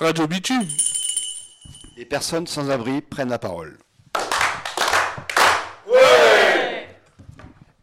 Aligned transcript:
Radio 0.00 0.28
Bitume. 0.28 0.64
Les 1.96 2.04
personnes 2.04 2.46
sans 2.46 2.70
abri 2.70 3.00
prennent 3.00 3.30
la 3.30 3.38
parole. 3.40 3.78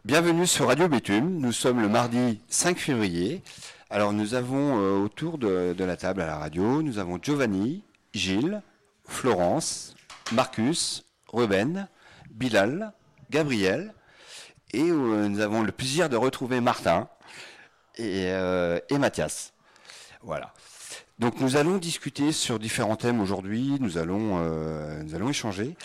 Bienvenue 0.05 0.47
sur 0.47 0.67
Radio 0.67 0.87
Bitume. 0.87 1.39
Nous 1.39 1.51
sommes 1.51 1.81
le 1.81 1.89
mardi 1.89 2.39
5 2.47 2.77
février. 2.77 3.43
Alors 3.89 4.13
nous 4.13 4.33
avons 4.33 4.79
euh, 4.79 5.03
autour 5.03 5.37
de, 5.37 5.75
de 5.77 5.83
la 5.83 5.97
table 5.97 6.21
à 6.21 6.25
la 6.25 6.37
radio, 6.37 6.81
nous 6.81 6.99
avons 6.99 7.19
Giovanni, 7.21 7.83
Gilles, 8.13 8.61
Florence, 9.03 9.95
Marcus, 10.31 11.03
Ruben, 11.27 11.89
Bilal, 12.31 12.93
Gabriel 13.29 13.93
et 14.71 14.89
euh, 14.89 15.27
nous 15.27 15.41
avons 15.41 15.63
le 15.63 15.73
plaisir 15.73 16.07
de 16.07 16.15
retrouver 16.15 16.61
Martin 16.61 17.09
et, 17.97 18.27
euh, 18.29 18.79
et 18.89 18.97
Mathias. 18.99 19.51
Voilà. 20.21 20.53
Donc 21.17 21.39
nous 21.39 21.55
allons 21.55 21.77
discuter 21.77 22.33
sur 22.33 22.59
différents 22.59 22.97
thèmes 22.97 23.21
aujourd'hui, 23.21 23.77
nous 23.79 23.97
allons, 23.97 24.37
euh, 24.39 25.01
nous 25.03 25.15
allons 25.15 25.29
échanger. 25.29 25.75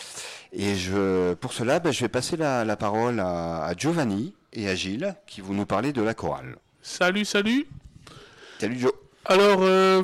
Et 0.51 0.75
je, 0.75 1.33
pour 1.35 1.53
cela, 1.53 1.79
ben, 1.79 1.91
je 1.91 2.01
vais 2.01 2.09
passer 2.09 2.35
la, 2.35 2.65
la 2.65 2.75
parole 2.75 3.21
à, 3.21 3.63
à 3.63 3.73
Giovanni 3.73 4.33
et 4.51 4.67
à 4.67 4.75
Gilles 4.75 5.15
qui 5.27 5.39
vont 5.39 5.53
nous 5.53 5.65
parler 5.65 5.93
de 5.93 6.01
la 6.01 6.13
chorale. 6.13 6.57
Salut, 6.81 7.23
salut. 7.23 7.65
Salut 8.59 8.77
Joe. 8.77 8.91
Alors, 9.23 9.59
euh, 9.61 10.03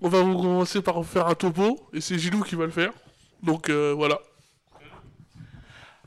on 0.00 0.08
va 0.08 0.22
vous 0.22 0.36
commencer 0.36 0.82
par 0.82 1.04
faire 1.04 1.26
un 1.26 1.34
topo, 1.34 1.80
et 1.92 2.00
c'est 2.00 2.18
Gilou 2.18 2.42
qui 2.42 2.54
va 2.54 2.66
le 2.66 2.70
faire. 2.70 2.92
Donc 3.42 3.70
euh, 3.70 3.92
voilà. 3.96 4.20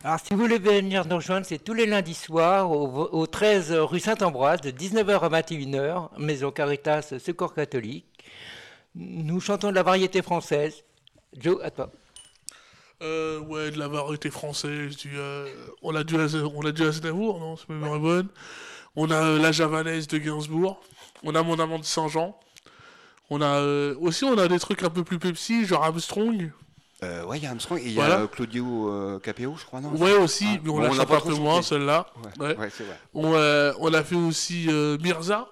Alors, 0.06 0.20
si 0.20 0.34
vous 0.34 0.40
voulez 0.40 0.60
venir 0.60 1.06
nous 1.06 1.16
rejoindre, 1.18 1.46
c'est 1.46 1.58
tous 1.58 1.74
les 1.74 1.86
lundis 1.86 2.14
soirs 2.14 2.72
au, 2.72 3.10
au 3.12 3.28
13 3.28 3.74
rue 3.74 4.00
Saint-Ambroise, 4.00 4.62
de 4.62 4.72
19h 4.72 5.20
à 5.20 5.42
21h, 5.42 6.10
Maison 6.20 6.52
Caritas 6.52 7.16
Secours 7.20 7.54
Catholique. 7.54 8.06
Nous 8.96 9.40
chantons 9.40 9.70
de 9.70 9.76
la 9.76 9.84
variété 9.84 10.22
française. 10.22 10.84
Joe, 11.38 11.58
à 11.64 11.72
toi. 11.72 11.92
Euh, 13.02 13.40
ouais, 13.40 13.72
de 13.72 13.80
la 13.80 13.88
variété 13.88 14.30
française, 14.30 14.96
du, 14.96 15.18
euh, 15.18 15.48
on 15.82 15.94
a 15.96 16.04
du, 16.04 16.16
on 16.16 16.66
a 16.66 16.72
du 16.72 16.84
Aznavour, 16.84 17.40
non, 17.40 17.58
c'est 17.58 17.68
mémoire 17.70 17.96
est 17.96 18.00
bonne. 18.00 18.28
On 18.96 19.10
a 19.12 19.16
euh, 19.16 19.40
la 19.40 19.52
javanaise 19.52 20.08
de 20.08 20.18
Gainsbourg. 20.20 20.80
On 21.24 21.36
a 21.36 21.42
mon 21.44 21.60
amant 21.60 21.80
de 21.80 21.84
Saint-Jean. 21.86 22.38
On 23.30 23.42
a 23.42 23.46
euh, 23.60 23.96
aussi, 24.00 24.24
on 24.24 24.38
a 24.38 24.48
des 24.48 24.60
trucs 24.60 24.84
un 24.84 24.90
peu 24.90 25.04
plus 25.04 25.18
Pepsi, 25.20 25.66
genre 25.66 25.84
Armstrong. 25.84 26.52
Euh, 27.02 27.26
ouais, 27.26 27.40
il 27.40 27.44
y 27.44 27.48
a 27.48 27.50
Armstrong 27.50 27.80
et 27.80 27.86
il 27.88 27.94
y 27.94 28.00
a 28.00 28.20
euh, 28.22 28.28
Claudio 28.28 28.90
euh, 28.90 29.20
Capéo, 29.20 29.56
je 29.60 29.66
crois, 29.66 29.82
non? 29.82 29.90
Ouais, 29.96 30.14
aussi, 30.14 30.46
Ah, 30.48 30.60
mais 30.64 30.70
on 30.70 30.76
bon, 30.76 30.80
la 30.82 30.90
on 30.90 30.92
l'a 30.94 30.98
chante 31.00 31.08
pas 31.10 31.18
un 31.18 31.20
peu 31.22 31.34
moins, 31.36 31.62
celle-là. 31.62 32.08
Ouais, 32.40 32.46
Ouais. 32.48 32.58
ouais, 32.58 32.70
c'est 32.72 32.84
vrai. 32.84 32.98
On, 33.14 33.34
euh, 33.34 33.74
on 33.80 33.94
a 33.94 34.04
fait 34.04 34.16
aussi 34.16 34.68
euh, 34.70 34.98
Mirza. 35.00 35.50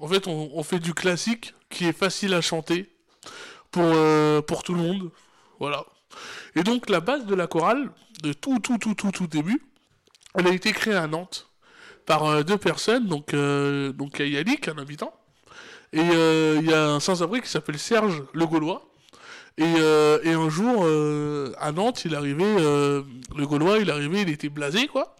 En 0.00 0.06
fait, 0.06 0.28
on, 0.28 0.50
on 0.54 0.62
fait 0.62 0.78
du 0.78 0.94
classique 0.94 1.54
qui 1.72 1.86
est 1.86 1.96
facile 1.96 2.34
à 2.34 2.40
chanter 2.40 2.88
pour, 3.72 3.82
euh, 3.84 4.42
pour 4.42 4.62
tout 4.62 4.74
le 4.74 4.80
monde. 4.80 5.10
Voilà. 5.58 5.84
Et 6.54 6.62
donc, 6.62 6.88
la 6.88 7.00
base 7.00 7.26
de 7.26 7.34
la 7.34 7.46
chorale, 7.46 7.90
de 8.22 8.32
tout, 8.32 8.60
tout, 8.60 8.78
tout, 8.78 8.94
tout, 8.94 9.10
tout 9.10 9.26
début, 9.26 9.60
elle 10.34 10.46
a 10.46 10.52
été 10.52 10.72
créée 10.72 10.94
à 10.94 11.06
Nantes 11.08 11.48
par 12.06 12.24
euh, 12.24 12.42
deux 12.42 12.58
personnes. 12.58 13.06
Donc, 13.06 13.34
euh, 13.34 13.92
donc 13.92 14.18
il 14.20 14.28
y 14.28 14.36
a 14.36 14.40
Yannick, 14.40 14.68
un 14.68 14.78
habitant, 14.78 15.12
et 15.92 16.00
il 16.00 16.66
y 16.70 16.72
a 16.72 16.90
un 16.90 17.00
sans-abri 17.00 17.42
qui 17.42 17.48
s'appelle 17.48 17.78
Serge 17.78 18.22
Le 18.32 18.46
Gaulois. 18.46 18.88
Et, 19.58 19.74
et 19.74 20.32
un 20.32 20.48
jour, 20.48 20.86
à 21.58 21.72
Nantes, 21.72 22.06
il 22.06 22.14
arrivait, 22.14 22.56
le 22.56 23.46
Gaulois, 23.46 23.76
il 23.76 23.90
arrivait, 23.90 24.22
il 24.22 24.30
était 24.30 24.48
blasé, 24.48 24.86
quoi. 24.86 25.14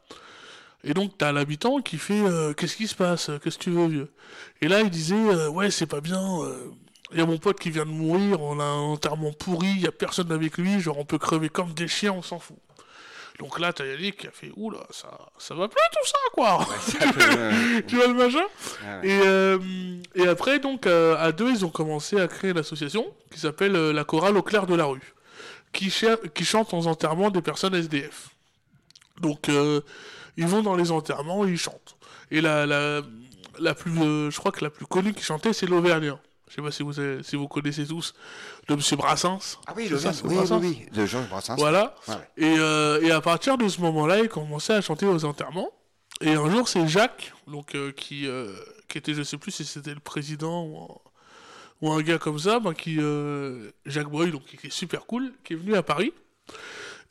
Et 0.85 0.95
donc, 0.95 1.17
t'as 1.17 1.33
l'habitant 1.33 1.81
qui 1.81 1.99
fait 1.99 2.23
euh, 2.23 2.53
Qu'est-ce 2.55 2.77
qui 2.77 2.89
se 2.89 2.95
passe? 2.95 3.31
Qu'est-ce 3.43 3.59
que 3.59 3.65
tu 3.65 3.71
veux, 3.71 3.87
vieux? 3.87 4.13
Et 4.61 4.69
là, 4.69 4.81
il 4.81 4.91
disait 4.91 5.15
euh, 5.15 5.49
Ouais, 5.49 5.71
c'est 5.71 5.87
pas 5.87 6.01
bien. 6.01 6.21
Il 7.13 7.19
y 7.19 7.21
a 7.21 7.27
mon 7.27 7.39
pote 7.39 7.61
qui 7.61 7.71
vient 7.71 7.85
de 7.85 7.91
mourir. 7.91 8.41
On 8.41 8.59
a 8.59 8.65
un 8.65 8.81
enterrement 8.81 9.33
pourri. 9.33 9.69
Il 9.77 9.83
y 9.83 9.87
a 9.87 9.93
personne 9.93 10.33
avec 10.33 10.59
lui. 10.59 10.81
Genre, 10.81 10.99
on 10.99 11.05
peut 11.05 11.19
crever 11.19 11.49
comme 11.49 11.73
des 11.73 11.89
chiens. 11.89 12.13
On 12.13 12.23
s'en 12.23 12.39
fout. 12.39 12.57
Donc 13.39 13.59
là, 13.59 13.73
t'as 13.73 13.85
Yannick 13.85 14.19
qui 14.19 14.27
a 14.27 14.31
fait 14.31 14.53
Oula, 14.57 14.87
ça, 14.91 15.09
ça 15.39 15.55
va 15.55 15.67
plus 15.67 15.81
tout 15.91 16.07
ça, 16.07 16.19
quoi 16.33 16.67
Tu 17.89 17.97
vois 17.97 18.07
le 18.07 18.15
machin? 18.15 18.45
Ouais. 18.85 19.09
et, 19.09 19.21
euh, 19.25 19.59
et 20.15 20.29
après, 20.29 20.59
donc, 20.59 20.87
euh, 20.87 21.17
à 21.19 21.33
deux, 21.33 21.51
ils 21.51 21.65
ont 21.65 21.71
commencé 21.71 22.21
à 22.21 22.29
créer 22.29 22.53
l'association 22.53 23.07
qui 23.33 23.41
s'appelle 23.41 23.75
euh, 23.75 23.93
la 23.93 24.05
chorale 24.05 24.37
au 24.37 24.43
clair 24.43 24.67
de 24.67 24.75
la 24.75 24.85
rue, 24.85 25.15
qui, 25.73 25.93
qui 26.35 26.45
chante 26.45 26.73
aux 26.75 26.87
enterrements 26.87 27.31
des 27.31 27.43
personnes 27.43 27.75
SDF. 27.75 28.29
Donc, 29.21 29.49
euh, 29.49 29.81
ils 30.37 30.47
vont 30.47 30.63
dans 30.63 30.75
les 30.77 30.91
enterrements 30.91 31.45
et 31.47 31.51
ils 31.51 31.59
chantent. 31.59 31.97
Et 32.31 32.41
la, 32.41 32.67
la, 32.67 33.03
la 33.59 33.75
plus, 33.75 33.93
euh, 34.01 34.31
je 34.31 34.39
crois 34.39 34.53
que 34.53 34.65
la 34.65 34.71
plus 34.71 34.87
connue 34.87 35.13
qui 35.13 35.23
chantait, 35.23 35.53
c'est 35.53 35.67
l'Auvergnat. 35.67 36.19
Je 36.49 36.57
sais 36.57 36.63
pas 36.63 36.71
si 36.71 36.83
vous, 36.83 36.99
avez- 37.01 37.23
si 37.23 37.37
vous 37.37 37.49
connaissez 37.49 37.87
tous 37.87 38.15
de 38.69 38.75
Monsieur 38.75 38.97
Brassens. 38.97 39.59
Ah 39.67 39.73
oui, 39.77 39.89
le 39.89 39.99
ça, 39.99 40.13
oui, 40.25 40.37
oui, 40.39 40.57
oui, 40.61 40.87
de 40.93 41.07
Georges 41.07 41.29
Brassens. 41.29 41.57
Voilà. 41.57 41.95
Ouais. 42.09 42.15
Et, 42.37 42.57
euh, 42.59 43.01
et 43.01 43.11
à 43.11 43.21
partir 43.23 43.57
de 43.57 43.67
ce 43.69 43.81
moment-là, 43.81 44.19
il 44.21 44.29
commençait 44.29 44.75
à 44.75 44.81
chanter 44.83 45.07
aux 45.07 45.25
enterrements. 45.25 45.71
Et 46.21 46.35
un 46.35 46.51
jour, 46.51 46.69
c'est 46.69 46.87
Jacques, 46.87 47.33
donc, 47.47 47.75
euh, 47.75 47.91
qui, 47.93 48.27
euh, 48.27 48.53
qui 48.89 48.99
était, 48.99 49.15
je 49.15 49.23
sais 49.23 49.39
plus 49.39 49.51
si 49.51 49.65
c'était 49.65 49.95
le 49.95 50.01
président 50.01 50.63
ou 50.65 50.79
un, 50.79 51.89
ou 51.89 51.93
un 51.93 52.03
gars 52.03 52.19
comme 52.19 52.39
ça, 52.39 52.61
ben, 52.61 52.75
qui, 52.75 52.99
Jacques 53.87 54.11
Breuil, 54.11 54.31
donc, 54.31 54.45
qui 54.45 54.67
est 54.67 54.71
super 54.71 55.07
cool, 55.07 55.33
qui 55.45 55.55
est 55.55 55.57
venu 55.57 55.75
à 55.75 55.83
Paris 55.83 56.13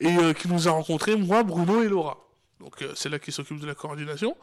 et 0.00 0.16
qui 0.40 0.48
nous 0.48 0.66
a 0.68 0.70
rencontrés, 0.70 1.16
moi, 1.16 1.42
Bruno 1.42 1.82
et 1.82 1.88
Laura. 1.88 2.18
Donc 2.62 2.82
euh, 2.82 2.92
c'est 2.94 3.08
là 3.08 3.18
qui 3.18 3.32
s'occupe 3.32 3.60
de 3.60 3.66
la 3.66 3.74
coordination, 3.74 4.36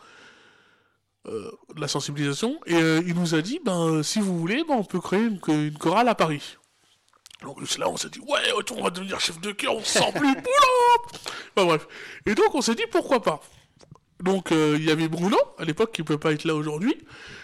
euh, 1.28 1.52
de 1.76 1.82
la 1.82 1.88
sensibilisation. 1.88 2.60
Et 2.66 2.76
euh, 2.76 3.02
il 3.06 3.16
nous 3.16 3.36
a 3.36 3.42
dit, 3.42 3.60
ben, 3.64 4.04
si 4.04 4.20
vous 4.20 4.38
voulez, 4.38 4.64
ben, 4.68 4.76
on 4.76 4.84
peut 4.84 5.00
créer 5.00 5.24
une, 5.24 5.40
une 5.48 5.78
chorale 5.78 6.08
à 6.10 6.16
Paris. 6.16 6.58
Donc 7.42 7.78
là, 7.78 7.90
on 7.90 7.98
s'est 7.98 8.10
dit, 8.10 8.20
ouais, 8.20 8.52
autour, 8.54 8.80
on 8.80 8.84
va 8.84 8.90
devenir 8.90 9.20
chef 9.20 9.40
de 9.40 9.52
chœur, 9.52 9.76
on 9.76 9.84
se 9.84 10.00
sent 10.00 10.12
plus 10.16 10.34
boulot 10.34 11.22
Enfin 11.56 11.66
bref. 11.66 11.88
Et 12.26 12.36
donc, 12.36 12.54
on 12.54 12.62
s'est 12.62 12.76
dit, 12.76 12.84
pourquoi 12.92 13.22
pas 13.22 13.42
Donc, 14.20 14.52
euh, 14.52 14.76
il 14.78 14.86
y 14.86 14.92
avait 14.92 15.08
Bruno, 15.08 15.38
à 15.58 15.64
l'époque, 15.64 15.94
qui 15.94 16.04
peut 16.04 16.18
pas 16.18 16.34
être 16.34 16.44
là 16.44 16.54
aujourd'hui, 16.54 16.96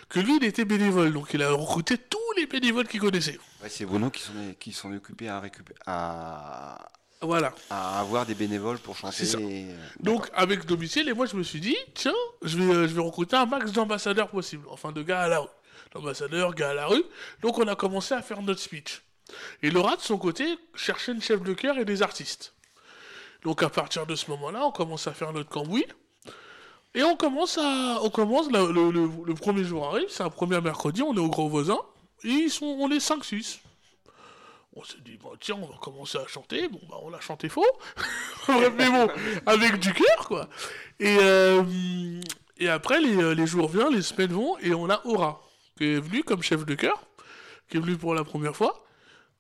que 0.09 0.19
lui, 0.19 0.37
il 0.37 0.43
était 0.43 0.65
bénévole. 0.65 1.13
Donc, 1.13 1.33
il 1.33 1.41
a 1.41 1.51
recruté 1.51 1.97
tous 1.97 2.19
les 2.37 2.45
bénévoles 2.45 2.87
qu'il 2.87 2.99
connaissait. 2.99 3.39
Ouais, 3.63 3.69
c'est 3.69 3.85
Bruno 3.85 4.09
qui 4.09 4.21
s'en 4.21 4.33
est, 4.41 4.55
qui 4.59 4.73
s'en 4.73 4.91
est 4.91 4.97
occupé 4.97 5.29
à, 5.29 5.39
récupérer, 5.39 5.79
à, 5.85 6.91
Voilà. 7.25 7.53
à 7.69 7.99
avoir 7.99 8.25
des 8.25 8.35
bénévoles 8.35 8.77
pour 8.79 8.95
chanter. 8.95 9.15
C'est 9.17 9.25
ça. 9.25 9.39
et- 9.39 9.67
Donc, 9.99 10.27
avec 10.33 10.65
domicile, 10.65 11.07
et 11.09 11.13
moi, 11.13 11.25
je 11.25 11.35
me 11.35 11.43
suis 11.43 11.59
dit, 11.59 11.75
tiens, 11.93 12.13
je 12.41 12.57
vais, 12.57 12.73
euh, 12.73 12.87
je 12.87 12.93
vais 12.93 13.01
recruter 13.01 13.35
un 13.35 13.45
max 13.45 13.71
d'ambassadeurs 13.71 14.29
possible. 14.29 14.65
Enfin, 14.69 14.91
de 14.91 15.01
gars 15.03 15.21
à 15.21 15.27
la 15.27 15.39
rue. 15.39 15.47
D'ambassadeurs, 15.93 16.53
gars 16.53 16.69
à 16.71 16.73
la 16.73 16.87
rue. 16.87 17.03
Donc, 17.41 17.57
on 17.59 17.67
a 17.67 17.75
commencé 17.75 18.13
à 18.13 18.21
faire 18.21 18.41
notre 18.41 18.59
speech. 18.61 19.01
Et 19.63 19.71
Laura, 19.71 19.95
de 19.95 20.01
son 20.01 20.17
côté, 20.17 20.45
cherchait 20.75 21.11
une 21.13 21.21
chef 21.21 21.41
de 21.41 21.53
chœur 21.53 21.77
et 21.77 21.85
des 21.85 22.01
artistes. 22.03 22.53
Donc, 23.43 23.63
à 23.63 23.69
partir 23.69 24.05
de 24.05 24.15
ce 24.15 24.29
moment-là, 24.31 24.65
on 24.65 24.71
commence 24.71 25.07
à 25.07 25.13
faire 25.13 25.31
notre 25.33 25.49
cambouis. 25.49 25.85
Et 26.93 27.03
on 27.03 27.15
commence 27.15 27.57
à. 27.57 27.99
On 28.03 28.09
commence, 28.09 28.49
la- 28.51 28.63
le, 28.63 28.89
le- 28.91 29.09
le 29.25 29.33
premier 29.33 29.63
jour 29.63 29.85
arrive, 29.87 30.05
c'est 30.09 30.23
un 30.23 30.29
premier 30.29 30.61
mercredi, 30.61 31.01
on 31.01 31.13
est 31.15 31.19
au 31.19 31.27
gros 31.29 31.49
voisin. 31.49 31.77
Et 32.23 32.29
ils 32.29 32.49
sont, 32.49 32.65
on 32.65 32.89
est 32.89 32.99
5-6. 32.99 33.59
On 34.75 34.83
s'est 34.83 34.97
dit, 35.05 35.17
bah, 35.23 35.29
tiens, 35.39 35.55
on 35.61 35.67
va 35.67 35.77
commencer 35.81 36.17
à 36.17 36.27
chanter. 36.27 36.67
Bon, 36.67 36.81
bah, 36.89 36.97
on 37.01 37.09
l'a 37.09 37.21
chanté 37.21 37.47
faux. 37.47 37.65
Mais 38.49 38.89
bon, 38.89 39.07
avec 39.45 39.79
du 39.79 39.93
cœur, 39.93 40.27
quoi. 40.27 40.49
Et, 40.99 41.17
euh, 41.21 41.63
et 42.57 42.69
après, 42.69 42.99
les, 42.99 43.17
euh, 43.17 43.33
les 43.33 43.47
jours 43.47 43.69
viennent, 43.69 43.93
les 43.93 44.01
semaines 44.01 44.33
vont, 44.33 44.57
et 44.59 44.73
on 44.73 44.89
a 44.89 45.01
Aura, 45.05 45.41
qui 45.77 45.85
est 45.85 45.99
venu 45.99 46.23
comme 46.23 46.43
chef 46.43 46.65
de 46.65 46.75
chœur, 46.75 47.05
qui 47.69 47.77
est 47.77 47.79
venu 47.79 47.97
pour 47.97 48.13
la 48.13 48.23
première 48.23 48.55
fois. 48.55 48.85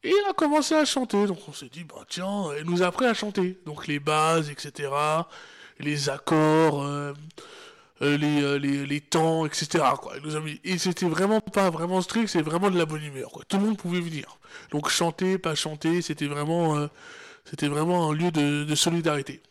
Et 0.03 0.09
il 0.09 0.29
a 0.29 0.33
commencé 0.33 0.75
à 0.75 0.85
chanter. 0.85 1.25
Donc 1.25 1.39
on 1.47 1.53
s'est 1.53 1.69
dit, 1.69 1.83
bah 1.83 2.05
tiens, 2.07 2.51
elle 2.57 2.65
nous 2.65 2.83
a 2.83 2.87
appris 2.87 3.05
à 3.05 3.13
chanter. 3.13 3.59
Donc 3.65 3.87
les 3.87 3.99
bases, 3.99 4.49
etc., 4.49 4.89
les 5.79 6.09
accords, 6.09 6.83
euh, 6.83 7.13
euh, 8.01 8.17
les, 8.17 8.41
euh, 8.43 8.57
les, 8.59 8.85
les 8.85 9.01
temps, 9.01 9.45
etc. 9.45 9.83
Quoi. 10.01 10.13
Et 10.63 10.77
c'était 10.77 11.05
vraiment 11.07 11.39
pas 11.41 11.69
vraiment 11.69 12.01
strict, 12.01 12.27
c'est 12.27 12.41
vraiment 12.41 12.69
de 12.69 12.77
la 12.77 12.85
bonne 12.85 13.03
humeur. 13.03 13.31
Quoi. 13.31 13.43
Tout 13.47 13.57
le 13.57 13.63
monde 13.63 13.77
pouvait 13.77 14.01
venir. 14.01 14.37
Donc 14.71 14.89
chanter, 14.89 15.37
pas 15.37 15.55
chanter, 15.55 16.01
c'était 16.01 16.27
vraiment, 16.27 16.77
euh, 16.77 16.87
vraiment 17.61 18.09
un 18.09 18.13
lieu 18.13 18.31
de, 18.31 18.63
de 18.65 18.75
solidarité. 18.75 19.41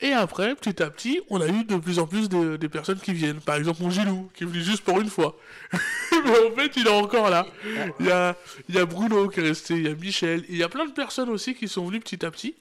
Et 0.00 0.12
après, 0.12 0.54
petit 0.56 0.82
à 0.82 0.90
petit, 0.90 1.20
on 1.30 1.40
a 1.40 1.46
eu 1.48 1.64
de 1.64 1.76
plus 1.76 1.98
en 1.98 2.06
plus 2.06 2.28
de- 2.28 2.56
des 2.56 2.68
personnes 2.68 2.98
qui 2.98 3.12
viennent. 3.12 3.40
Par 3.40 3.54
exemple, 3.56 3.82
mon 3.82 3.90
Gilou, 3.90 4.28
qui 4.34 4.44
est 4.44 4.46
venu 4.46 4.60
juste 4.60 4.82
pour 4.82 5.00
une 5.00 5.08
fois. 5.08 5.36
Mais 5.72 6.30
en 6.50 6.54
fait, 6.56 6.72
il 6.76 6.86
est 6.86 6.90
encore 6.90 7.30
là. 7.30 7.46
Il 8.00 8.06
y 8.06 8.10
a, 8.10 8.36
il 8.68 8.74
y 8.74 8.78
a 8.78 8.84
Bruno 8.84 9.28
qui 9.28 9.40
est 9.40 9.44
resté, 9.44 9.74
il 9.74 9.82
y 9.84 9.88
a 9.88 9.94
Michel, 9.94 10.44
il 10.48 10.56
y 10.56 10.62
a 10.62 10.68
plein 10.68 10.86
de 10.86 10.92
personnes 10.92 11.28
aussi 11.30 11.54
qui 11.54 11.68
sont 11.68 11.86
venues 11.86 12.00
petit 12.00 12.24
à 12.26 12.30
petit. 12.30 12.56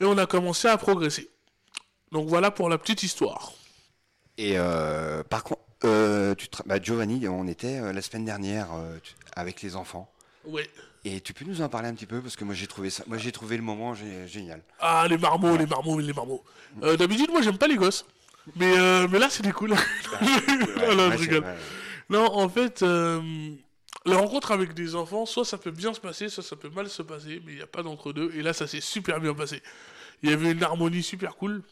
Et 0.00 0.04
on 0.04 0.16
a 0.18 0.26
commencé 0.26 0.68
à 0.68 0.76
progresser. 0.78 1.28
Donc 2.10 2.28
voilà 2.28 2.50
pour 2.50 2.68
la 2.68 2.78
petite 2.78 3.02
histoire. 3.02 3.52
Et 4.38 4.54
euh, 4.56 5.22
par 5.24 5.44
contre, 5.44 5.60
euh, 5.84 6.34
tu 6.34 6.48
bah, 6.66 6.80
Giovanni, 6.80 7.26
on 7.28 7.46
était 7.46 7.78
euh, 7.78 7.92
la 7.92 8.02
semaine 8.02 8.24
dernière 8.24 8.68
tu- 9.02 9.14
avec 9.36 9.62
les 9.62 9.76
enfants. 9.76 10.10
Ouais. 10.44 10.68
Et 11.04 11.20
tu 11.20 11.34
peux 11.34 11.44
nous 11.44 11.60
en 11.62 11.68
parler 11.68 11.88
un 11.88 11.94
petit 11.94 12.06
peu? 12.06 12.20
Parce 12.20 12.36
que 12.36 12.44
moi 12.44 12.54
j'ai 12.54 12.66
trouvé 12.68 12.88
ça, 12.90 13.02
moi 13.08 13.18
j'ai 13.18 13.32
trouvé 13.32 13.56
le 13.56 13.62
moment 13.62 13.92
gé- 13.94 14.26
génial. 14.26 14.62
Ah, 14.78 15.06
les 15.08 15.18
marmots, 15.18 15.56
les 15.56 15.66
marmots, 15.66 15.98
les 15.98 16.12
marmots. 16.12 16.44
D'habitude, 16.80 17.30
moi, 17.30 17.42
j'aime 17.42 17.58
pas 17.58 17.66
les 17.68 17.76
gosses. 17.76 18.06
Mais, 18.56 18.72
mais 19.08 19.18
là, 19.18 19.28
c'était 19.28 19.52
cool. 19.52 19.74
Ah, 20.12 20.94
non, 20.94 21.10
rigole. 21.10 21.44
Non, 22.08 22.24
en 22.34 22.48
fait, 22.48 22.82
la 22.82 24.16
rencontre 24.16 24.52
avec 24.52 24.74
des 24.74 24.94
enfants, 24.94 25.26
soit 25.26 25.44
ça 25.44 25.58
peut 25.58 25.70
bien 25.70 25.92
se 25.94 26.00
passer, 26.00 26.28
soit 26.28 26.42
ça 26.42 26.56
peut 26.56 26.70
mal 26.70 26.88
se 26.88 27.02
passer, 27.02 27.40
mais 27.44 27.52
il 27.52 27.56
n'y 27.56 27.62
a 27.62 27.66
pas 27.66 27.82
d'entre-deux. 27.82 28.32
Et 28.34 28.42
là, 28.42 28.52
ça 28.52 28.66
s'est 28.66 28.80
super 28.80 29.20
bien 29.20 29.34
passé. 29.34 29.60
Il 30.22 30.30
y 30.30 30.32
avait 30.32 30.52
une 30.52 30.62
harmonie 30.62 31.02
super 31.02 31.34
cool. 31.36 31.62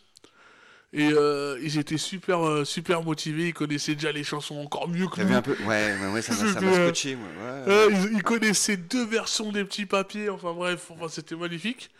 Et 0.92 1.08
euh, 1.12 1.56
ils 1.62 1.78
étaient 1.78 1.96
super, 1.98 2.44
euh, 2.44 2.64
super 2.64 3.02
motivés. 3.04 3.48
Ils 3.48 3.54
connaissaient 3.54 3.94
déjà 3.94 4.10
les 4.10 4.24
chansons 4.24 4.56
encore 4.58 4.88
mieux 4.88 5.06
que 5.06 5.20
nous. 5.22 5.32
un 5.34 5.40
peu 5.42 5.52
Ouais, 5.64 5.94
ouais, 6.00 6.12
ouais, 6.12 6.20
ça 6.22 6.34
m'a 6.34 6.50
euh, 6.68 6.84
scotché, 6.86 7.14
moi. 7.14 7.28
Ouais, 7.28 7.72
Euh, 7.72 7.88
ils, 7.92 8.16
ils 8.16 8.22
connaissaient 8.24 8.76
deux 8.76 9.04
versions 9.06 9.52
des 9.52 9.64
petits 9.64 9.86
papiers. 9.86 10.28
Enfin 10.30 10.52
bref, 10.52 10.90
enfin, 10.90 11.06
c'était 11.08 11.36
magnifique. 11.36 11.90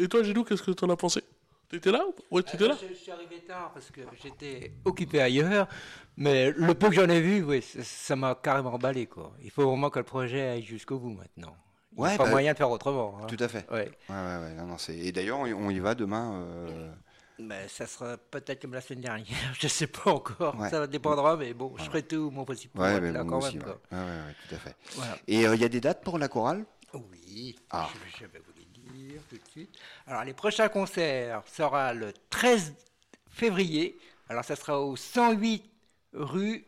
Et 0.00 0.08
toi, 0.08 0.24
Gilou, 0.24 0.42
qu'est-ce 0.42 0.62
que 0.62 0.72
t'en 0.72 0.90
as 0.90 0.96
pensé? 0.96 1.22
T'étais 1.68 1.92
là 1.92 2.04
Ouais, 2.32 2.42
t'étais 2.42 2.66
là 2.68 2.76
je, 2.82 2.88
je 2.88 2.98
suis 2.98 3.10
arrivé 3.12 3.38
tard 3.46 3.70
parce 3.72 3.90
que 3.90 4.00
j'étais 4.22 4.72
occupé 4.84 5.22
ailleurs, 5.22 5.68
mais 6.18 6.50
le 6.50 6.74
peu 6.74 6.88
que 6.90 6.94
j'en 6.96 7.08
ai 7.08 7.20
vu, 7.20 7.42
oui, 7.44 7.62
ça- 7.82 8.16
m'a 8.16 8.34
carrément 8.34 8.74
emballé. 8.74 9.06
Quoi. 9.06 9.32
Il 9.42 9.50
faut 9.50 9.66
vraiment 9.70 9.88
que 9.88 9.98
le 10.00 10.04
projet 10.04 10.48
aille 10.48 10.64
jusqu'au 10.64 10.98
bout 10.98 11.10
maintenant. 11.10 11.56
Il 11.92 11.98
n'y 11.98 12.02
Ouais, 12.04 12.14
a 12.14 12.18
pas 12.18 12.24
bah, 12.24 12.30
moyen 12.30 12.52
de 12.52 12.58
faire 12.58 12.70
autrement. 12.70 13.18
hein. 13.22 13.26
Tout 13.26 13.36
à 13.42 13.48
fait. 13.48 13.64
Ouais. 13.70 13.90
Ouais, 14.10 14.14
ouais, 14.16 14.36
ouais. 14.42 14.54
Non, 14.58 14.66
non, 14.66 14.78
c'est... 14.78 14.96
Et 14.98 15.12
d'ailleurs, 15.12 15.38
on, 15.38 15.44
on 15.44 15.70
y 15.70 15.78
va 15.78 15.94
demain. 15.94 16.42
euh, 16.44 16.90
Mais 17.38 17.66
ça 17.68 17.86
sera 17.86 18.16
peut-être 18.18 18.62
comme 18.62 18.74
la 18.74 18.80
semaine 18.80 19.00
dernière, 19.02 19.54
je 19.58 19.66
sais 19.66 19.86
pas 19.86 20.10
encore. 20.12 20.58
Ouais. 20.60 20.68
Ça 20.70 20.86
dépendra, 20.86 21.36
mais 21.36 21.54
bon, 21.54 21.74
je 21.78 21.84
ferai 21.84 22.02
tout 22.02 22.30
mon 22.30 22.44
possible 22.44 22.72
pour 22.74 22.82
Ouais, 22.82 23.00
mais 23.00 23.10
là 23.12 23.24
bon, 23.24 23.30
quand 23.30 23.38
aussi, 23.38 23.58
même. 23.58 23.66
ouais. 23.68 24.34
tout 24.48 24.54
à 24.54 24.58
fait. 24.58 24.76
Voilà. 24.94 25.16
Et 25.26 25.46
euh, 25.46 25.54
il 25.54 25.60
y 25.60 25.64
a 25.64 25.68
des 25.68 25.80
dates 25.80 26.02
pour 26.04 26.18
la 26.18 26.28
chorale? 26.28 26.64
Oui, 26.94 27.56
Ah. 27.70 27.88
je, 28.14 28.18
je 28.20 28.26
vais 28.26 28.38
vous 28.38 28.52
les 28.56 28.92
dire 28.92 29.20
tout 29.30 29.36
de 29.36 29.48
suite. 29.50 29.74
Alors, 30.06 30.24
les 30.24 30.34
prochains 30.34 30.68
concerts 30.68 31.42
sera 31.50 31.94
le 31.94 32.12
13 32.30 32.74
février. 33.30 33.98
Alors, 34.28 34.44
ça 34.44 34.54
sera 34.54 34.80
au 34.80 34.94
108 34.94 35.64
rue. 36.12 36.64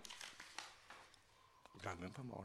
J'arrive 1.83 2.01
même 2.01 2.11
pas 2.11 2.23
à 2.23 2.25
m'en 2.25 2.45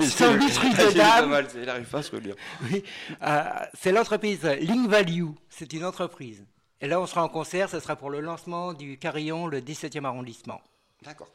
lire. 0.00 0.10
108 0.10 0.56
rue 0.58 0.72
C'est 0.74 0.92
de 0.94 0.98
pas 0.98 1.20
Dame. 1.20 1.30
mal, 1.30 1.46
il 1.54 1.68
arrive 1.68 1.88
pas 1.88 1.98
à 1.98 2.02
se 2.02 2.10
relire. 2.10 2.34
Oui, 2.64 2.82
euh, 3.22 3.44
c'est 3.74 3.92
l'entreprise 3.92 4.42
Link 4.44 4.88
Value. 4.90 5.28
C'est 5.48 5.72
une 5.72 5.84
entreprise. 5.84 6.44
Et 6.80 6.88
là, 6.88 7.00
on 7.00 7.06
sera 7.06 7.22
en 7.22 7.28
concert. 7.28 7.68
Ce 7.68 7.80
sera 7.80 7.96
pour 7.96 8.10
le 8.10 8.20
lancement 8.20 8.72
du 8.72 8.98
Carillon, 8.98 9.46
le 9.46 9.60
17e 9.60 10.04
arrondissement. 10.04 10.60
D'accord. 11.02 11.28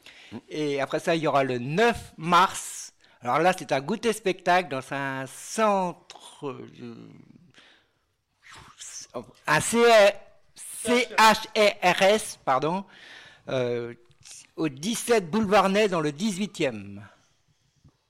Et 0.48 0.80
après 0.80 1.00
ça, 1.00 1.16
il 1.16 1.22
y 1.22 1.26
aura 1.26 1.44
le 1.44 1.58
9 1.58 2.14
mars. 2.16 2.92
Alors 3.20 3.38
là, 3.38 3.52
c'est 3.56 3.72
un 3.72 3.80
goûter 3.80 4.12
spectacle 4.12 4.68
dans 4.68 4.82
un 4.92 5.26
centre. 5.26 6.46
euh, 6.46 6.94
un 9.46 9.60
CHRS, 9.60 9.98
pardon, 12.44 12.84
euh, 13.48 13.94
au 14.56 14.68
17 14.68 15.30
boulevard 15.30 15.68
Ney 15.68 15.88
dans 15.88 16.00
le 16.00 16.10
18e. 16.10 17.02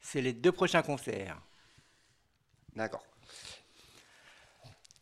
C'est 0.00 0.20
les 0.20 0.32
deux 0.32 0.52
prochains 0.52 0.82
concerts. 0.82 1.38
D'accord. 2.74 3.04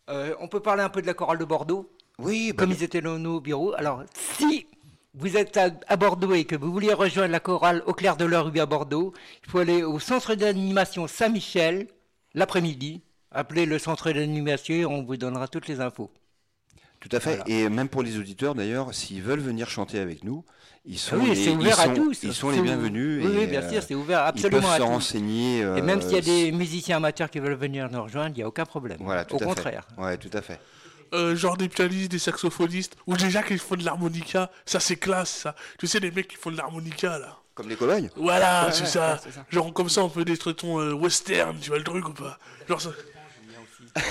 Euh, 0.08 0.34
on 0.38 0.48
peut 0.48 0.60
parler 0.60 0.82
un 0.82 0.90
peu 0.90 1.02
de 1.02 1.06
la 1.06 1.14
chorale 1.14 1.38
de 1.38 1.44
Bordeaux? 1.44 1.93
Oui, 2.18 2.52
bah, 2.52 2.62
comme 2.62 2.72
ils 2.72 2.82
étaient 2.82 3.00
dans 3.00 3.18
nos 3.18 3.40
bureaux. 3.40 3.74
Alors, 3.76 4.02
si 4.36 4.66
vous 5.14 5.36
êtes 5.36 5.56
à, 5.56 5.70
à 5.88 5.96
Bordeaux 5.96 6.34
et 6.34 6.44
que 6.44 6.56
vous 6.56 6.72
voulez 6.72 6.92
rejoindre 6.92 7.32
la 7.32 7.40
chorale 7.40 7.82
au 7.86 7.92
clair 7.92 8.16
de 8.16 8.24
l'heure 8.24 8.50
rue 8.52 8.60
à 8.60 8.66
Bordeaux, 8.66 9.12
il 9.44 9.50
faut 9.50 9.58
aller 9.58 9.82
au 9.82 9.98
centre 9.98 10.34
d'animation 10.34 11.06
Saint-Michel 11.06 11.88
l'après-midi. 12.34 13.00
Appelez 13.30 13.66
le 13.66 13.78
centre 13.78 14.12
d'animation 14.12 14.74
et 14.74 14.84
on 14.86 15.02
vous 15.02 15.16
donnera 15.16 15.48
toutes 15.48 15.66
les 15.66 15.80
infos. 15.80 16.10
tout 17.00 17.08
à 17.12 17.20
fait. 17.20 17.36
Voilà. 17.36 17.50
Et 17.50 17.68
même 17.68 17.88
pour 17.88 18.02
les 18.02 18.16
auditeurs, 18.18 18.54
d'ailleurs, 18.54 18.94
s'ils 18.94 19.22
veulent 19.22 19.40
venir 19.40 19.68
chanter 19.68 19.98
avec 19.98 20.22
nous, 20.24 20.44
ils 20.86 20.98
sont, 20.98 21.16
oui, 21.16 21.30
les, 21.30 21.44
ils 21.46 21.70
à 21.72 21.88
tous. 21.88 22.22
Ils 22.22 22.34
sont 22.34 22.50
les 22.50 22.60
bienvenus. 22.60 23.24
Oui, 23.24 23.32
et, 23.32 23.38
oui, 23.38 23.46
bien 23.46 23.62
euh, 23.62 23.70
sûr, 23.70 23.82
c'est 23.82 23.94
ouvert 23.94 24.30
Ils 24.36 24.42
peuvent 24.42 24.54
absolument 24.54 24.68
se 24.68 24.74
à 24.74 24.78
tous. 24.78 24.84
renseigner. 24.84 25.58
Et 25.60 25.82
même 25.82 26.00
s'il 26.02 26.12
y 26.12 26.14
a 26.16 26.18
euh, 26.18 26.20
des 26.20 26.52
musiciens 26.52 26.98
amateurs 26.98 27.30
qui 27.30 27.38
veulent 27.40 27.54
venir 27.54 27.90
nous 27.90 28.02
rejoindre, 28.02 28.30
il 28.36 28.38
n'y 28.38 28.42
a 28.42 28.48
aucun 28.48 28.66
problème. 28.66 28.98
Voilà, 29.00 29.24
tout 29.24 29.36
Au 29.36 29.42
à 29.42 29.46
contraire. 29.46 29.86
fait. 29.96 30.00
Ouais, 30.02 30.16
tout 30.18 30.30
à 30.32 30.42
fait. 30.42 30.60
Euh, 31.14 31.36
genre 31.36 31.56
des 31.56 31.68
pianistes, 31.68 32.10
des 32.10 32.18
saxophonistes, 32.18 32.96
ou 33.06 33.16
déjà 33.16 33.42
qui 33.42 33.56
font 33.56 33.76
de 33.76 33.84
l'harmonica. 33.84 34.50
Ça, 34.66 34.80
c'est 34.80 34.96
classe, 34.96 35.30
ça. 35.30 35.54
Tu 35.78 35.86
sais, 35.86 36.00
les 36.00 36.10
mecs 36.10 36.28
qui 36.28 36.36
font 36.36 36.50
de 36.50 36.56
l'harmonica, 36.56 37.18
là. 37.18 37.38
Comme 37.54 37.68
les 37.68 37.76
cowboys 37.76 38.10
Voilà, 38.16 38.66
Ouais, 38.66 38.72
c'est 38.72 38.80
ouais, 38.82 38.86
ça. 38.88 39.12
ouais, 39.12 39.18
c'est 39.22 39.30
ça. 39.32 39.46
Genre 39.48 39.72
comme 39.72 39.88
ça, 39.88 40.02
on 40.02 40.08
peut 40.10 40.24
des 40.24 40.36
traitons 40.36 40.80
euh, 40.80 40.92
western, 40.92 41.56
tu 41.60 41.68
vois 41.68 41.78
le 41.78 41.84
truc 41.84 42.08
ou 42.08 42.12
pas? 42.12 42.36
Genre 42.68 42.80
ça. 42.80 42.90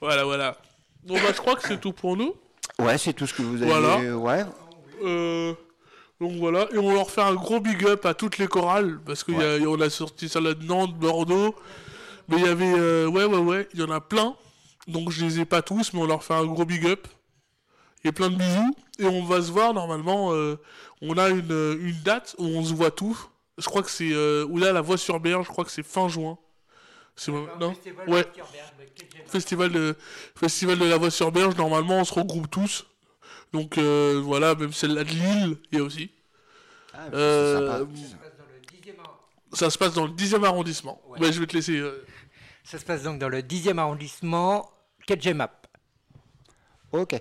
voilà, 0.00 0.24
voilà. 0.24 0.56
Bon 1.04 1.14
bah 1.14 1.28
je 1.28 1.36
crois 1.40 1.56
que 1.56 1.66
c'est 1.68 1.78
tout 1.80 1.92
pour 1.92 2.16
nous. 2.16 2.34
Ouais, 2.78 2.96
c'est 2.98 3.12
tout 3.12 3.26
ce 3.26 3.34
que 3.34 3.42
vous 3.42 3.62
avez. 3.62 3.66
Voilà. 3.70 4.16
Ouais. 4.16 4.44
Euh, 5.04 5.52
donc 6.20 6.32
voilà, 6.38 6.66
et 6.72 6.78
on 6.78 6.94
leur 6.94 7.10
fait 7.10 7.20
un 7.20 7.34
gros 7.34 7.60
big 7.60 7.84
up 7.86 8.06
à 8.06 8.14
toutes 8.14 8.38
les 8.38 8.46
chorales, 8.48 8.98
parce 9.04 9.22
qu'on 9.24 9.80
a 9.80 9.90
sorti 9.90 10.28
ça 10.30 10.40
là 10.40 10.54
de 10.54 10.64
Nantes, 10.64 10.94
Bordeaux, 10.94 11.54
mais 12.28 12.36
il 12.38 12.44
y 12.44 12.48
avait, 12.48 12.72
euh, 12.78 13.06
ouais, 13.06 13.24
ouais, 13.24 13.38
ouais, 13.38 13.68
il 13.74 13.80
y 13.80 13.82
en 13.82 13.90
a 13.90 14.00
plein, 14.00 14.34
donc 14.88 15.10
je 15.10 15.24
les 15.24 15.40
ai 15.40 15.44
pas 15.44 15.62
tous, 15.62 15.92
mais 15.92 16.00
on 16.00 16.06
leur 16.06 16.22
fait 16.24 16.34
un 16.34 16.44
gros 16.44 16.64
big 16.64 16.86
up, 16.86 17.06
et 18.04 18.12
plein 18.12 18.30
de 18.30 18.36
bisous, 18.36 18.74
et 18.98 19.06
on 19.06 19.24
va 19.24 19.42
se 19.42 19.50
voir 19.50 19.74
normalement, 19.74 20.32
euh, 20.32 20.56
on 21.02 21.16
a 21.18 21.28
une, 21.30 21.50
euh, 21.52 21.78
une 21.80 22.00
date 22.02 22.34
où 22.38 22.44
on 22.46 22.64
se 22.64 22.72
voit 22.74 22.90
tout, 22.90 23.18
je 23.58 23.66
crois 23.66 23.82
que 23.82 23.90
c'est, 23.90 24.12
euh, 24.12 24.46
ou 24.48 24.58
là, 24.58 24.72
la 24.72 24.80
voix 24.80 24.98
sur 24.98 25.18
Berge, 25.20 25.46
je 25.46 25.50
crois 25.50 25.64
que 25.64 25.70
c'est 25.70 25.82
fin 25.82 26.08
juin. 26.08 26.38
C'est 27.18 27.32
non? 27.32 27.72
Ouais. 28.06 28.26
Festival 29.26 29.72
de, 29.72 29.96
festival 30.34 30.78
de 30.78 30.84
la 30.84 30.98
voix 30.98 31.10
sur 31.10 31.32
Berge, 31.32 31.56
normalement 31.56 32.00
on 32.00 32.04
se 32.04 32.12
regroupe 32.12 32.50
tous. 32.50 32.84
Donc 33.54 33.78
euh, 33.78 34.20
voilà, 34.22 34.54
même 34.54 34.72
celle-là 34.74 35.02
de 35.04 35.08
Lille, 35.08 35.56
il 35.72 35.78
y 35.78 35.80
a 35.80 35.84
aussi. 35.84 36.10
Ah, 36.92 36.98
Euh. 37.14 37.86
Ça 39.52 39.70
se 39.70 39.78
passe 39.78 39.94
dans 39.94 40.04
le 40.04 40.12
10e 40.12 40.44
arrondissement. 40.44 41.00
Ouais. 41.08 41.20
Ouais, 41.20 41.32
je 41.32 41.40
vais 41.40 41.46
te 41.46 41.56
laisser. 41.56 41.82
Ça 42.68 42.78
se 42.80 42.84
passe 42.84 43.02
donc 43.04 43.20
dans 43.20 43.28
le 43.28 43.42
10e 43.42 43.78
arrondissement, 43.78 44.68
Kedgemap. 45.06 45.68
Ok. 46.90 47.14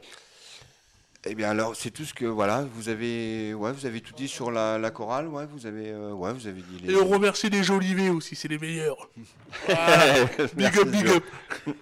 Eh 1.28 1.36
bien 1.36 1.50
alors 1.52 1.76
c'est 1.76 1.92
tout 1.92 2.04
ce 2.06 2.14
que 2.16 2.26
voilà 2.26 2.64
vous 2.72 2.90
avez 2.90 3.54
ouais 3.54 3.72
vous 3.72 3.86
avez 3.88 4.02
tout 4.02 4.14
dit 4.14 4.28
sur 4.28 4.52
la, 4.52 4.78
la 4.78 4.92
chorale 4.92 5.28
ouais 5.28 5.48
vous 5.48 5.66
avez 5.66 5.90
euh, 5.90 6.12
ouais 6.14 6.32
vous 6.34 6.46
avez 6.46 6.62
dit 6.62 6.80
les 6.84 6.94
Et 6.94 6.96
on 6.96 7.08
remercie 7.08 7.50
les 7.50 7.64
Jolivés 7.64 8.10
aussi, 8.12 8.36
c'est 8.36 8.48
les 8.48 8.60
meilleurs. 8.60 9.10
Voilà. 9.66 10.26
big 10.56 10.78
up, 10.80 10.88
big 10.88 11.08
up. 11.08 11.24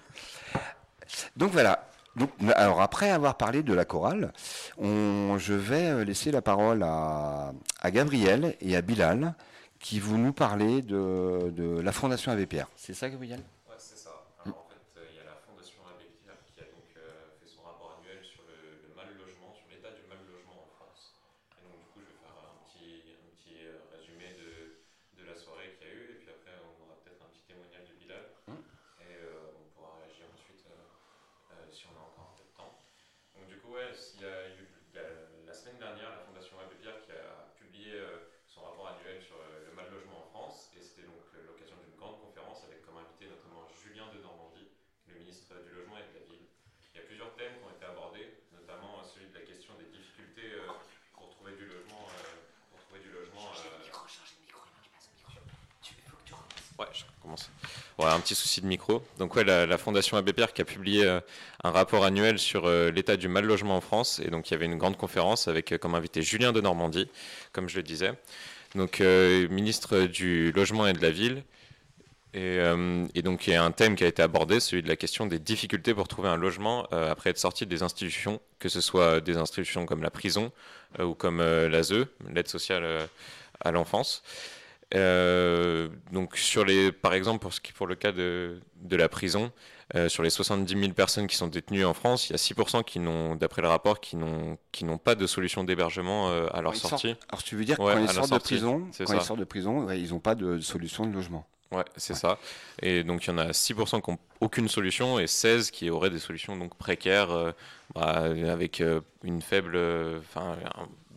Donc 1.38 1.52
voilà. 1.52 1.90
Donc, 2.16 2.30
alors 2.56 2.82
après 2.82 3.10
avoir 3.10 3.38
parlé 3.38 3.64
de 3.64 3.74
la 3.74 3.86
chorale, 3.86 4.34
on, 4.78 5.38
je 5.40 5.54
vais 5.54 5.88
euh, 5.88 6.04
laisser 6.04 6.32
la 6.32 6.42
parole 6.42 6.84
à, 6.84 7.54
à 7.82 7.92
Gabriel 7.92 8.56
et 8.62 8.76
à 8.76 8.82
Bilal 8.82 9.36
qui 9.80 10.00
vont 10.00 10.18
nous 10.18 10.32
parler 10.34 10.82
de, 10.82 11.50
de 11.52 11.80
la 11.82 11.92
Fondation 11.92 12.32
Abbé 12.32 12.46
Pierre. 12.46 12.68
C'est 12.78 12.94
ça 12.94 13.10
Gabriel 13.10 13.40
Ouais, 13.68 13.76
c'est 13.78 13.98
ça. 13.98 14.12
Alors 14.46 14.64
en 14.64 14.70
fait, 14.70 14.80
euh, 15.02 15.06
il 15.12 15.18
y 15.18 15.20
a 15.20 15.26
la 15.26 15.36
Fondation 15.44 15.82
Abbé 15.90 16.06
Pierre 16.24 16.38
qui 16.54 16.62
a 16.62 16.70
donc 16.70 16.86
euh, 16.96 17.34
fait 17.42 17.50
son 17.50 17.64
rapport 17.66 17.98
annuel 18.00 18.22
sur 18.24 18.46
le, 18.48 18.88
le 18.88 18.94
mal 18.96 19.10
logement, 19.18 19.52
sur 19.58 19.66
l'état 19.74 19.90
du 19.92 20.06
mal 20.08 20.22
logement 20.30 20.56
en 20.64 20.70
France. 20.78 21.18
Et 21.58 21.66
donc 21.66 21.82
du 21.82 21.90
coup, 21.92 22.00
je 22.06 22.14
vais 22.14 22.22
faire 22.22 22.38
un 22.46 22.62
petit, 22.70 23.10
un 23.12 23.26
petit 23.34 23.58
euh, 23.66 23.82
résumé 23.92 24.38
de, 24.38 24.78
de 25.18 25.24
la 25.28 25.34
soirée 25.36 25.74
qu'il 25.82 25.90
y 25.90 25.92
a 25.92 25.94
eu, 25.98 26.06
et 26.14 26.18
puis 26.22 26.30
après, 26.32 26.54
on 26.62 26.78
aura 26.86 26.96
peut-être 27.04 27.26
un 27.26 27.32
petit 27.34 27.44
témoignage 27.50 27.90
de 27.90 27.96
Bilal, 28.00 28.24
et 29.04 29.20
euh, 29.20 29.58
on 29.60 29.66
pourra 29.76 30.00
réagir 30.00 30.30
ensuite 30.32 30.64
euh, 30.72 30.80
euh, 30.80 31.68
si 31.76 31.84
on 31.92 31.96
a 32.00 32.08
encore 32.08 32.32
un 32.32 32.36
peu 32.40 32.46
de 32.48 32.56
temps. 32.56 32.72
Donc 33.36 33.52
du 33.52 33.60
coup, 33.60 33.63
ouais, 33.74 33.90
il 34.16 34.22
y 34.22 34.26
a 34.26 34.48
eu 34.54 34.70
la, 34.94 35.02
la 35.48 35.54
semaine 35.54 35.78
dernière 35.82 36.10
la 36.14 36.22
Fondation 36.22 36.60
Abbé 36.62 36.76
Pierre 36.78 37.02
qui 37.02 37.12
a 37.12 37.50
publié 37.58 37.94
euh, 37.98 38.30
son 38.46 38.62
rapport 38.62 38.88
annuel 38.94 39.22
sur 39.22 39.36
euh, 39.36 39.66
le 39.66 39.74
mal 39.74 39.90
logement 39.90 40.22
en 40.22 40.30
France, 40.30 40.70
et 40.78 40.82
c'était 40.82 41.10
donc 41.10 41.26
l'occasion 41.34 41.76
d'une 41.82 41.98
grande 41.98 42.22
conférence 42.22 42.64
avec 42.66 42.86
comme 42.86 42.98
invité 42.98 43.26
notamment 43.26 43.66
Julien 43.82 44.06
de 44.14 44.22
Normandie, 44.22 44.70
le 45.08 45.16
ministre 45.18 45.58
du 45.66 45.74
Logement 45.74 45.98
et 45.98 46.06
de 46.14 46.20
la 46.22 46.26
Ville. 46.30 46.46
Il 46.94 47.02
y 47.02 47.04
a 47.04 47.06
plusieurs 47.10 47.34
thèmes 47.34 47.58
qui 47.58 47.66
ont 47.66 47.74
été 47.74 47.86
abordés, 47.86 48.46
notamment 48.54 49.02
euh, 49.02 49.10
celui 49.10 49.34
de 49.34 49.34
la 49.34 49.42
question 49.42 49.74
des 49.82 49.90
difficultés 49.90 50.54
pour 51.18 51.30
trouver 51.34 51.58
du 51.58 51.66
logement. 51.66 52.06
pour 52.70 52.80
trouver 52.86 53.02
du 53.02 53.10
logement 53.10 53.50
euh, 53.50 53.90
Ouais, 56.78 56.88
je 56.92 57.06
commence. 57.22 57.50
Ouais, 58.00 58.06
un 58.06 58.20
petit 58.20 58.34
souci 58.34 58.60
de 58.60 58.66
micro. 58.66 59.04
Donc 59.20 59.36
ouais, 59.36 59.44
la, 59.44 59.78
Fondation 59.78 60.18
Abbé 60.18 60.34
Pierre 60.34 60.54
qui 60.54 60.62
a 60.62 60.66
publié 60.66 61.06
euh, 61.06 61.20
un 61.64 61.70
rapport 61.70 62.04
annuel 62.04 62.40
sur 62.40 62.66
euh, 62.66 62.90
l'état 62.90 63.18
du 63.18 63.28
mal 63.28 63.46
logement 63.46 63.78
en 63.78 63.82
France. 63.82 64.20
Et 64.26 64.32
donc 64.32 64.50
il 64.50 64.54
y 64.54 64.56
avait 64.56 64.66
une 64.66 64.78
grande 64.78 64.98
conférence 64.98 65.48
avec 65.48 65.72
euh, 65.72 65.78
comme 65.78 65.94
invité 65.94 66.24
Julien 66.24 66.52
de 66.54 66.62
Normandie, 66.62 67.08
comme 67.52 67.70
je 67.70 67.78
le 67.78 67.84
disais. 67.84 68.14
Donc 68.74 69.02
ministre 69.02 70.08
du 70.08 70.52
Logement 70.52 70.88
et 70.88 70.94
de 70.94 71.02
la 71.02 71.12
Ville. 71.12 71.44
Et, 72.34 72.58
donc 73.22 73.46
il 73.46 73.54
y 73.54 73.56
a 73.56 73.64
un 73.64 73.72
thème 73.72 73.96
qui 73.96 74.04
a 74.04 74.08
été 74.08 74.24
abordé, 74.24 74.60
celui 74.60 74.82
de 74.82 74.88
la 74.88 74.96
question 74.96 75.28
des 75.28 75.38
difficultés 75.38 75.94
pour 75.94 76.08
trouver 76.08 76.30
un 76.30 76.38
logement 76.38 76.86
après 76.86 77.30
être 77.30 77.38
sorti 77.38 77.68
des 77.68 77.84
institutions, 77.84 78.42
que 78.58 78.70
ce 78.70 78.82
soit 78.82 79.22
des 79.22 79.38
institutions 79.38 79.86
comme 79.86 80.02
la 80.02 80.10
prison 80.10 80.52
ou 81.00 81.14
comme 81.14 81.38
l'ASE, 81.40 82.08
l'aide 82.34 82.48
sociale 82.48 83.08
à 83.60 83.70
l'enfance. 83.70 84.24
Euh, 84.96 85.90
donc 86.12 86.38
sur 86.38 86.66
les, 86.66 86.92
par 86.92 87.14
exemple 87.14 87.40
pour, 87.40 87.54
ce 87.54 87.60
qui, 87.60 87.74
pour 87.74 87.88
le 87.88 87.96
cas 87.96 88.12
de, 88.12 88.60
de 88.82 88.96
la 88.96 89.10
prison, 89.10 89.52
euh, 89.96 90.08
sur 90.08 90.24
les 90.24 90.30
70 90.30 90.80
000 90.80 90.94
personnes 90.94 91.28
qui 91.28 91.36
sont 91.36 91.48
détenues 91.48 91.86
en 91.86 91.94
France, 91.94 92.30
il 92.30 92.34
y 92.34 92.36
a 92.36 92.38
6% 92.38 92.84
qui 92.84 93.00
n'ont, 93.00 93.36
d'après 93.36 93.62
le 93.62 93.68
rapport, 93.68 94.00
qui 94.00 94.16
n'ont, 94.16 94.58
qui 94.72 94.86
n'ont 94.86 94.98
pas 94.98 95.16
de 95.16 95.26
solution 95.26 95.64
d'hébergement 95.64 96.30
euh, 96.30 96.48
à 96.54 96.62
leur 96.62 96.76
sortie. 96.76 97.16
alors 97.30 97.44
tu 97.44 97.56
veux 97.56 97.66
dire 97.66 97.80
Ouais, 97.80 97.94
quand 97.94 98.00
ils 98.02 98.10
sortent 98.10 98.26
de 98.26 98.30
sortie, 98.30 98.54
prison, 98.56 98.88
quand 98.98 99.14
ils 99.14 99.22
sortent 99.22 99.40
de 99.40 99.46
prison, 99.46 99.86
ouais, 99.86 100.00
ils 100.00 100.12
n'ont 100.12 100.20
pas 100.20 100.36
de 100.36 100.60
solution 100.60 101.06
de 101.06 101.14
logement. 101.14 101.46
Ouais, 101.72 101.86
c'est 101.98 102.14
ça. 102.14 102.38
Et 102.84 103.04
donc 103.04 103.26
il 103.26 103.32
y 103.32 103.34
en 103.34 103.40
a 103.40 103.50
6% 103.50 104.02
qui 104.02 104.12
n'ont 104.12 104.20
aucune 104.42 104.68
solution 104.68 105.18
et 105.18 105.26
16 105.26 105.72
qui 105.72 105.90
auraient 105.90 106.12
des 106.12 106.20
solutions 106.20 106.56
donc 106.56 106.76
précaires 106.76 107.54
bah, 107.96 108.26
avec 108.48 108.84
une 109.24 109.42
faible, 109.42 109.76
enfin 110.20 110.56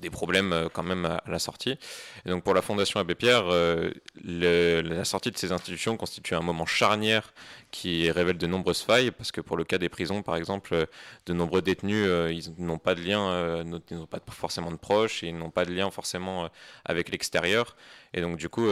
des 0.00 0.10
problèmes 0.10 0.52
euh, 0.52 0.68
quand 0.72 0.82
même 0.82 1.04
à, 1.04 1.22
la 1.26 1.38
sortie. 1.38 1.78
Et 2.24 2.30
donc 2.30 2.44
pour 2.44 2.54
la 2.54 2.62
Fondation 2.62 3.00
Abbé 3.00 3.14
Pierre, 3.14 3.44
euh, 3.46 3.90
la 4.24 5.04
sortie 5.04 5.30
de 5.30 5.38
ces 5.38 5.52
institutions 5.52 5.96
constitue 5.96 6.34
un 6.34 6.40
moment 6.40 6.66
charnière 6.66 7.32
qui 7.70 8.10
révèle 8.10 8.38
de 8.38 8.46
nombreuses 8.46 8.82
failles 8.82 9.10
parce 9.10 9.32
que 9.32 9.40
pour 9.40 9.56
le 9.56 9.64
cas 9.64 9.78
des 9.78 9.88
prisons 9.88 10.22
par 10.22 10.36
exemple, 10.36 10.74
euh, 10.74 10.86
de 11.26 11.32
nombreux 11.32 11.62
détenus 11.62 12.06
ils 12.30 12.52
n'ont 12.58 12.78
pas 12.78 12.94
de 12.94 13.02
lien, 13.02 13.62
ils 13.64 13.96
n'ont 13.96 14.06
pas 14.06 14.20
forcément 14.30 14.70
de 14.70 14.76
proches 14.76 15.22
ils 15.22 15.36
n'ont 15.36 15.50
pas 15.50 15.64
de 15.64 15.72
lien 15.72 15.90
forcément 15.90 16.48
avec 16.84 17.08
l'extérieur. 17.10 17.76
Et 18.14 18.20
donc 18.20 18.36
du 18.36 18.48
coup 18.48 18.68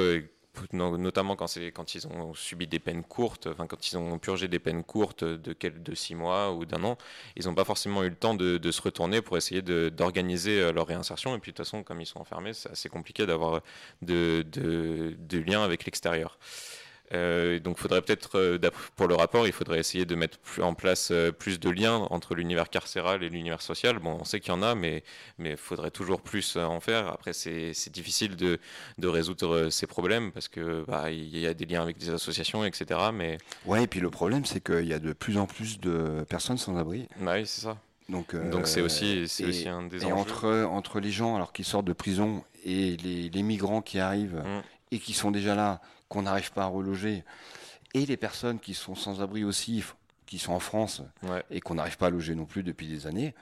notamment 0.73 1.37
quand, 1.37 1.57
ils 1.57 2.07
ont 2.07 2.35
subi 2.35 2.67
des 2.67 2.79
peines 2.79 3.03
courtes, 3.03 3.47
enfin 3.47 3.67
quand 3.67 3.91
ils 3.91 3.97
ont 3.97 4.19
purgé 4.19 4.49
des 4.49 4.59
peines 4.59 4.85
courtes 4.85 5.25
de, 5.25 5.55
de 5.69 5.95
six 5.95 6.15
mois 6.15 6.53
ou 6.53 6.65
d'un 6.65 6.83
an, 6.85 6.97
ils 7.37 7.47
n'ont 7.47 7.55
pas 7.55 7.65
forcément 7.65 8.03
eu 8.03 8.09
le 8.09 8.17
temps 8.17 8.35
de, 8.35 8.71
se 8.71 8.83
retourner 8.83 9.23
pour 9.23 9.37
essayer 9.37 9.63
d'organiser 9.63 10.61
euh, 10.61 10.73
leur 10.73 10.87
réinsertion. 10.87 11.37
Et 11.37 11.39
puis 11.39 11.53
de 11.53 11.57
toute 11.57 11.65
façon, 11.65 11.83
comme 11.83 12.01
ils 12.01 12.07
sont 12.07 12.21
enfermés, 12.21 12.53
c'est 12.55 12.71
assez 12.71 12.89
compliqué 12.89 13.27
d'avoir 13.27 13.61
de, 14.03 14.45
de, 14.51 15.17
de 15.19 15.39
lien 15.39 15.63
avec 15.63 15.85
l'extérieur. 15.85 16.39
Euh, 17.15 17.59
donc, 17.61 17.79
faudrait 17.79 18.03
peut-être, 18.03 18.39
euh, 18.39 18.59
pour 18.97 19.07
le 19.07 19.15
rapport, 19.15 19.47
il 19.47 19.53
faudrait 19.53 19.79
essayer 19.79 20.05
de 20.05 20.15
mettre 20.15 20.39
en 20.61 20.75
place 20.75 21.11
euh, 21.13 21.31
plus 21.33 21.61
de 21.61 21.71
liens 21.71 22.07
entre 22.11 22.35
l'univers 22.35 22.69
carcéral 22.69 23.23
et 23.23 23.29
l'univers 23.29 23.63
social. 23.63 23.99
Bon, 23.99 24.19
on 24.21 24.25
sait 24.25 24.41
qu'il 24.41 24.53
y 24.53 24.57
en 24.57 24.63
a, 24.63 24.75
mais 24.75 25.03
il 25.39 25.57
faudrait 25.57 25.91
toujours 25.91 26.21
plus 26.21 26.57
euh, 26.57 26.65
en 26.65 26.81
faire. 26.81 27.09
Après, 27.09 27.33
c'est 27.33 27.73
difficile 27.91 28.37
de, 28.37 28.59
de 28.99 29.09
résoudre 29.09 29.69
ces 29.71 29.87
problèmes 29.87 30.33
parce 30.33 30.49
que 30.49 30.85
bah, 30.87 31.11
il 31.11 31.39
y 31.39 31.47
a 31.47 31.55
des 31.55 31.67
liens 31.67 31.83
avec 31.83 31.99
des 31.99 32.11
associations, 32.11 32.65
etc. 32.65 33.01
Mais 33.13 33.39
Ouais, 33.65 33.85
et 33.85 33.87
puis 33.87 34.01
le 34.01 34.11
problème, 34.11 34.45
c'est 34.45 34.63
qu'il 34.63 34.87
y 34.87 34.93
a 34.93 34.99
de 34.99 35.13
plus 35.13 35.39
en 35.39 35.47
plus 35.47 35.81
de 35.81 36.25
personnes 36.29 36.59
sans 36.59 36.77
abri. 36.77 37.09
bah 37.21 37.35
oui, 37.37 37.47
c'est 37.47 37.63
ça. 37.63 37.79
Donc, 38.11 38.35
c'est 38.65 38.83
aussi, 38.83 39.27
c'est 39.29 39.45
et- 39.45 39.47
aussi 39.47 39.69
un 39.69 39.83
des 39.85 40.03
Et 40.03 40.05
enjeux. 40.07 40.15
entre, 40.15 40.65
entre 40.71 41.01
les 41.01 41.11
gens 41.11 41.37
alors 41.37 41.53
qui 41.55 41.65
sortent 41.65 41.87
de 41.87 41.95
prison 41.95 42.45
et 42.65 42.97
les, 42.99 43.31
les 43.31 43.43
migrants 43.43 43.81
qui 43.81 43.99
arrivent 43.99 44.43
Mm. 44.45 44.61
et 44.93 44.99
qui 44.99 45.15
sont 45.15 45.31
déjà 45.31 45.55
là, 45.55 45.81
qu'on 46.15 46.23
n'arrive 46.23 46.53
pas 46.53 46.63
à 46.63 46.67
reloger, 46.67 47.25
et 47.93 48.07
les 48.07 48.17
personnes 48.17 48.61
qui 48.61 48.73
sont 48.73 48.95
sans 48.95 49.21
abri 49.21 49.43
aussi, 49.45 49.83
qui 50.27 50.39
sont 50.39 50.53
en 50.53 50.61
France 50.61 51.03
Ouais. 51.25 51.43
et 51.51 51.61
qu'on 51.61 51.75
n'arrive 51.75 51.97
pas 51.97 52.07
à 52.07 52.11
loger 52.11 52.37
non 52.37 52.47
plus 52.47 52.63
depuis 52.63 52.87
des 52.87 53.07
années, 53.09 53.35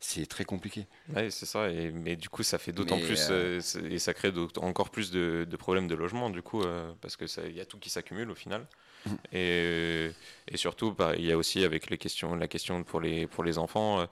c'est 0.00 0.26
très 0.26 0.44
compliqué. 0.44 0.86
Ouais, 1.14 1.30
c'est 1.30 1.46
ça. 1.46 1.70
Et, 1.70 1.90
mais 1.92 2.16
du 2.16 2.28
coup, 2.28 2.42
ça 2.42 2.58
fait 2.58 2.72
d'autant 2.72 2.98
plus 2.98 3.28
euh, 3.30 3.60
euh, 3.76 3.88
et 3.90 3.98
ça 4.00 4.12
crée 4.12 4.32
encore 4.56 4.90
plus 4.90 5.10
de, 5.12 5.46
de 5.48 5.56
problèmes 5.56 5.86
de 5.86 5.94
logement, 5.94 6.28
du 6.30 6.42
coup, 6.42 6.62
euh, 6.62 6.92
parce 7.00 7.16
que 7.16 7.26
ça- 7.28 7.46
il 7.46 7.54
y 7.56 7.60
a 7.60 7.64
tout 7.64 7.78
qui 7.78 7.90
s'accumule 7.90 8.30
au 8.30 8.34
final. 8.34 8.66
Mhm. 9.06 9.16
Et, 9.32 10.10
et 10.48 10.56
surtout, 10.56 10.92
bah, 10.92 11.12
il 11.16 11.24
y 11.24 11.32
a 11.32 11.36
aussi 11.36 11.64
avec 11.64 11.90
les 11.90 11.98
questions, 11.98 12.34
la 12.34 12.48
question 12.48 12.82
pour 12.82 13.00
les 13.00 13.26
pour 13.28 13.44
les 13.44 13.56
enfants 13.56 14.00
euh, 14.00 14.06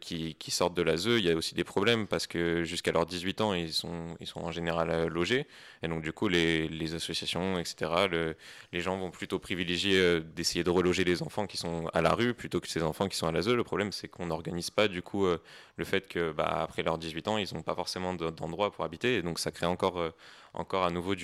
qui, 0.00 0.34
sortent 0.50 0.74
de 0.74 0.82
l'ASE, 0.82 1.06
il 1.06 1.24
y 1.24 1.30
a 1.30 1.36
aussi 1.36 1.54
des 1.54 1.64
problèmes 1.64 2.06
parce 2.06 2.26
que 2.26 2.64
jusqu'à 2.64 2.92
leurs 2.92 3.06
18 3.06 3.40
ans, 3.40 3.54
ils 3.54 3.72
sont 3.72 4.16
ils 4.20 4.26
sont 4.26 4.40
en 4.40 4.50
général 4.52 4.90
euh, 4.90 5.08
logés. 5.08 5.46
Et 5.82 5.88
donc 5.88 6.02
du 6.02 6.12
coup, 6.12 6.28
les, 6.28 6.68
associations, 6.94 7.58
etc. 7.58 8.08
le- 8.08 8.36
les 8.72 8.80
gens 8.80 8.96
vont 8.98 9.10
plutôt 9.10 9.38
privilégier 9.38 9.98
euh, 9.98 10.20
d'essayer 10.20 10.64
de 10.64 10.70
reloger 10.70 11.04
les 11.04 11.22
enfants 11.22 11.46
qui 11.46 11.56
sont 11.58 11.86
à 11.92 12.00
la 12.02 12.14
rue 12.14 12.34
plutôt 12.34 12.60
que 12.60 12.68
ces 12.68 12.82
enfants 12.82 13.08
qui 13.08 13.16
sont 13.16 13.26
à 13.26 13.32
l'ASE. 13.32 13.48
Le 13.48 13.64
problème, 13.64 13.92
c'est 13.92 14.08
qu'on 14.08 14.26
n'organise 14.26 14.70
pas 14.70 14.88
du 14.88 15.02
coup 15.02 15.26
euh, 15.26 15.38
le 15.76 15.84
fait 15.84 16.08
que 16.08 16.32
bah, 16.32 16.46
après 16.62 16.82
leurs 16.82 16.98
18 16.98 17.28
ans, 17.28 17.38
ils 17.38 17.52
n'ont 17.54 17.62
pas 17.62 17.74
forcément 17.74 18.14
de- 18.14 18.30
d'endroit 18.30 18.70
pour 18.72 18.84
habiter, 18.84 19.16
et 19.16 19.22
donc 19.22 19.38
ça 19.38 19.50
crée 19.50 19.66
encore, 19.66 20.12
encore 20.54 20.84
à 20.84 20.90
nouveau 20.90 21.14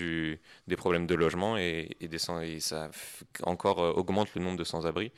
des 0.69 0.77
problèmes 0.77 1.07
de 1.07 1.15
logement, 1.15 1.57
et, 1.59 1.97
et 2.01 2.09
des 2.09 2.19
et 2.43 2.61
ça 2.61 2.91
encore 3.45 3.79
augmente 3.79 4.35
le 4.35 4.43
nombre 4.43 4.59
de 4.59 4.65
sans-abri. 4.65 5.13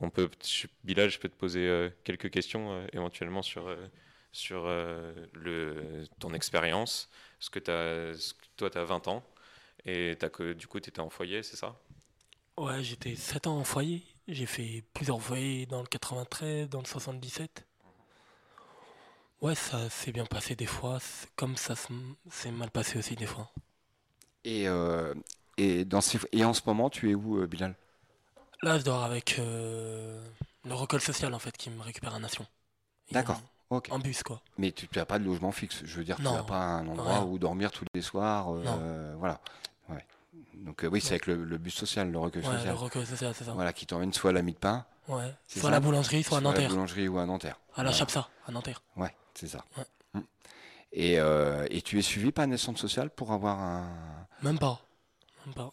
On 0.00 0.10
peut, 0.10 0.30
je- 0.44 0.66
Bilal, 0.84 1.10
je 1.10 1.18
peux 1.18 1.28
te 1.28 1.36
poser 1.36 1.66
euh, 1.68 1.90
quelques 2.04 2.30
questions 2.30 2.72
euh, 2.72 2.86
éventuellement 2.92 3.42
sur, 3.42 3.68
euh, 3.68 3.86
sur 4.32 4.64
euh, 4.66 5.12
le, 5.34 6.04
ton 6.18 6.32
expérience. 6.34 7.10
Ce 7.40 7.50
que 7.50 7.58
que- 8.34 8.46
toi, 8.56 8.70
tu 8.70 8.78
as 8.78 8.84
20 8.84 9.06
ans, 9.08 9.24
et 9.86 10.16
t'as 10.18 10.28
que, 10.30 10.52
du 10.54 10.66
coup, 10.68 10.80
tu 10.80 10.90
étais 10.90 11.00
en 11.00 11.10
foyer, 11.10 11.42
c'est 11.42 11.56
ça? 11.56 11.76
Ouais, 12.56 12.82
j'étais 12.82 13.14
7 13.14 13.46
ans 13.46 13.58
en 13.58 13.64
foyer. 13.64 14.06
J'ai 14.26 14.46
fait 14.46 14.84
plusieurs 14.94 15.20
foyers 15.20 15.66
dans 15.66 15.82
le 15.82 15.86
93, 15.86 16.66
dans 16.70 16.80
le 16.80 16.86
77. 16.86 17.66
Ouais, 19.42 19.54
ça 19.54 19.90
s'est 19.90 20.10
bien 20.10 20.24
passé 20.24 20.56
des 20.56 20.64
fois, 20.64 20.98
comme 21.36 21.56
ça 21.58 21.76
se- 21.76 21.92
s'est 22.30 22.50
mal 22.50 22.70
passé 22.70 22.98
aussi 22.98 23.14
des 23.14 23.26
fois. 23.26 23.52
Et, 24.44 24.68
euh, 24.68 25.14
et, 25.56 25.84
dans 25.84 26.00
ces, 26.00 26.18
et 26.32 26.44
en 26.44 26.54
ce 26.54 26.62
moment, 26.66 26.90
tu 26.90 27.10
es 27.10 27.14
où, 27.14 27.38
euh, 27.38 27.46
Bilal? 27.46 27.74
Là, 28.62 28.78
je 28.78 28.84
dors 28.84 29.02
avec 29.02 29.36
euh, 29.38 30.24
le 30.64 30.74
recueil 30.74 31.00
social 31.00 31.34
en 31.34 31.38
fait 31.38 31.56
qui 31.56 31.68
me 31.70 31.82
récupère 31.82 32.14
à 32.14 32.18
Nation. 32.18 32.46
D'accord. 33.10 33.40
Ok. 33.70 33.88
En 33.90 33.98
bus 33.98 34.22
quoi. 34.22 34.40
Mais 34.58 34.70
tu 34.70 34.86
n'as 34.94 35.04
pas 35.04 35.18
de 35.18 35.24
logement 35.24 35.50
fixe. 35.50 35.80
Je 35.84 35.96
veux 35.98 36.04
dire, 36.04 36.16
tu 36.16 36.22
Non, 36.22 36.34
n'as 36.34 36.42
pas 36.42 36.58
un 36.58 36.86
endroit 36.86 37.14
rien. 37.14 37.24
où 37.24 37.38
dormir 37.38 37.70
tous 37.72 37.84
les 37.94 38.02
soirs. 38.02 38.52
euh, 38.54 39.14
voilà. 39.18 39.40
Ouais. 39.88 40.04
Donc 40.54 40.84
euh, 40.84 40.88
oui, 40.88 41.00
c'est 41.00 41.10
avec 41.14 41.26
le, 41.26 41.42
le 41.42 41.58
bus 41.58 41.74
social, 41.74 42.10
le 42.10 42.18
recueil 42.18 42.42
Ouais, 42.44 42.52
le 42.52 42.56
social. 42.58 42.74
recueil 42.76 43.06
social, 43.06 43.34
c'est 43.36 43.44
ça. 43.44 43.52
Voilà, 43.52 43.72
qui 43.72 43.86
t'emmène 43.86 44.12
soit 44.12 44.30
à 44.30 44.32
la 44.34 44.42
mie 44.42 44.52
de 44.52 44.58
pain, 44.58 44.84
Ouais. 45.08 45.34
C'est 45.48 45.58
Soit 45.58 45.62
ça 45.62 45.68
à 45.68 45.70
la 45.72 45.80
boulangerie, 45.80 46.22
soit 46.22 46.36
à 46.36 46.40
à 46.40 46.42
la 46.44 46.50
Nanterre. 46.50 46.68
boulangerie 46.70 47.08
ou 47.08 47.18
à 47.18 47.26
Nanterre. 47.26 47.56
À 47.74 47.78
la 47.78 47.90
Voilà. 47.90 47.92
Chapsa, 47.92 48.28
à 48.46 48.52
Nanterre. 48.52 48.82
Ouais, 48.96 49.12
c'est 49.34 49.48
ça. 49.48 49.64
Ouais. 49.76 49.84
Mm. 50.14 50.20
Et, 50.92 51.18
euh, 51.18 51.66
et 51.70 51.82
tu 51.82 51.98
es 51.98 52.02
suivi 52.02 52.30
par 52.30 52.44
un 52.48 52.56
centre 52.56 52.78
social 52.78 53.10
pour 53.10 53.32
avoir 53.32 53.58
un. 53.58 53.88
Même 54.42 54.58
pas. 54.60 54.80
Même 55.46 55.54
pas. 55.54 55.72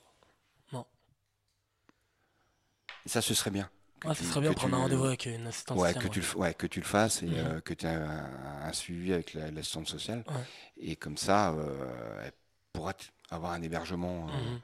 Et 3.06 3.10
ça, 3.10 3.22
ce 3.22 3.34
serait 3.34 3.52
bien. 3.52 3.70
tu- 4.16 4.24
serait 4.24 4.42
bien 4.42 4.52
de 4.52 4.56
prendre 4.56 4.76
un 4.76 4.78
tu- 4.78 4.84
rendez-vous 4.84 5.06
avec 5.06 5.26
une 5.26 5.48
assistante 5.48 5.78
Ouais, 5.78 5.90
sociale. 5.94 6.04
que 6.06 6.10
tu, 6.10 6.20
ouais. 6.22 6.36
ouais, 6.36 6.54
que 6.54 6.68
tu 6.68 6.80
le 6.80 6.86
fasses 6.86 7.22
et 7.24 7.28
Mhm. 7.28 7.34
euh, 7.38 7.60
que 7.62 7.74
tu 7.74 7.86
aies 7.86 7.90
un, 7.90 8.30
un 8.64 8.74
suivi 8.74 9.12
avec 9.14 9.34
la- 9.34 9.52
l'assistante 9.52 9.88
sociale. 9.90 10.24
Ouais. 10.28 10.36
Et 10.78 10.96
comme 10.96 11.18
ça, 11.18 11.52
euh, 11.52 12.22
elle 12.26 12.32
pourra 12.74 12.94
avoir 13.30 13.52
un 13.52 13.62
hébergement. 13.62 14.28
euh, 14.30 14.32
Mhm. 14.52 14.60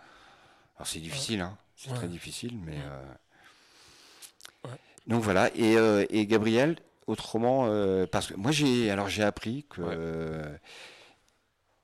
Alors 0.77 0.87
c'est 0.87 0.99
difficile, 0.99 1.41
hein, 1.41 1.57
c'est 1.75 1.89
Ouais. 1.91 1.95
très 1.97 2.07
difficile, 2.07 2.57
mais. 2.63 2.77
Euh. 2.81 3.13
Donc 5.07 5.21
voilà. 5.21 5.49
Et, 5.55 5.77
euh, 5.77 6.05
et 6.09 6.25
Gabriel, 6.25 6.77
autrement, 7.07 7.65
euh, 7.67 8.07
parce 8.07 8.27
que 8.27 8.33
moi 8.35 8.51
j'ai 8.51 8.89
alors 8.89 9.07
j'ai 9.09 9.23
appris 9.23 9.65
que 9.69 9.81
Ouais. 9.81 9.93
euh, 9.95 10.57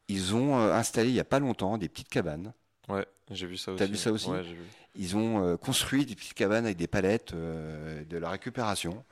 ils 0.07 0.33
ont 0.35 0.57
installé 0.57 1.09
il 1.09 1.15
y 1.15 1.19
a 1.19 1.23
pas 1.25 1.39
longtemps 1.39 1.77
des 1.77 1.87
petites 1.87 2.09
cabanes. 2.09 2.53
Ouais, 2.89 3.05
j'ai 3.29 3.45
vu 3.45 3.57
ça 3.57 3.71
aussi. 3.73 3.79
T'as 3.79 3.85
vu 3.85 3.95
ça 3.97 4.11
aussi 4.11 4.29
Ouais, 4.29 4.43
j'ai 4.43 4.53
vu. 4.53 4.63
Ils 4.95 5.15
ont 5.15 5.45
euh, 5.45 5.57
construit 5.57 6.05
des 6.05 6.15
petites 6.15 6.33
cabanes 6.33 6.65
avec 6.65 6.77
des 6.77 6.87
palettes 6.87 7.33
euh, 7.33 8.03
de 8.05 8.17
la 8.17 8.29
récupération. 8.29 9.03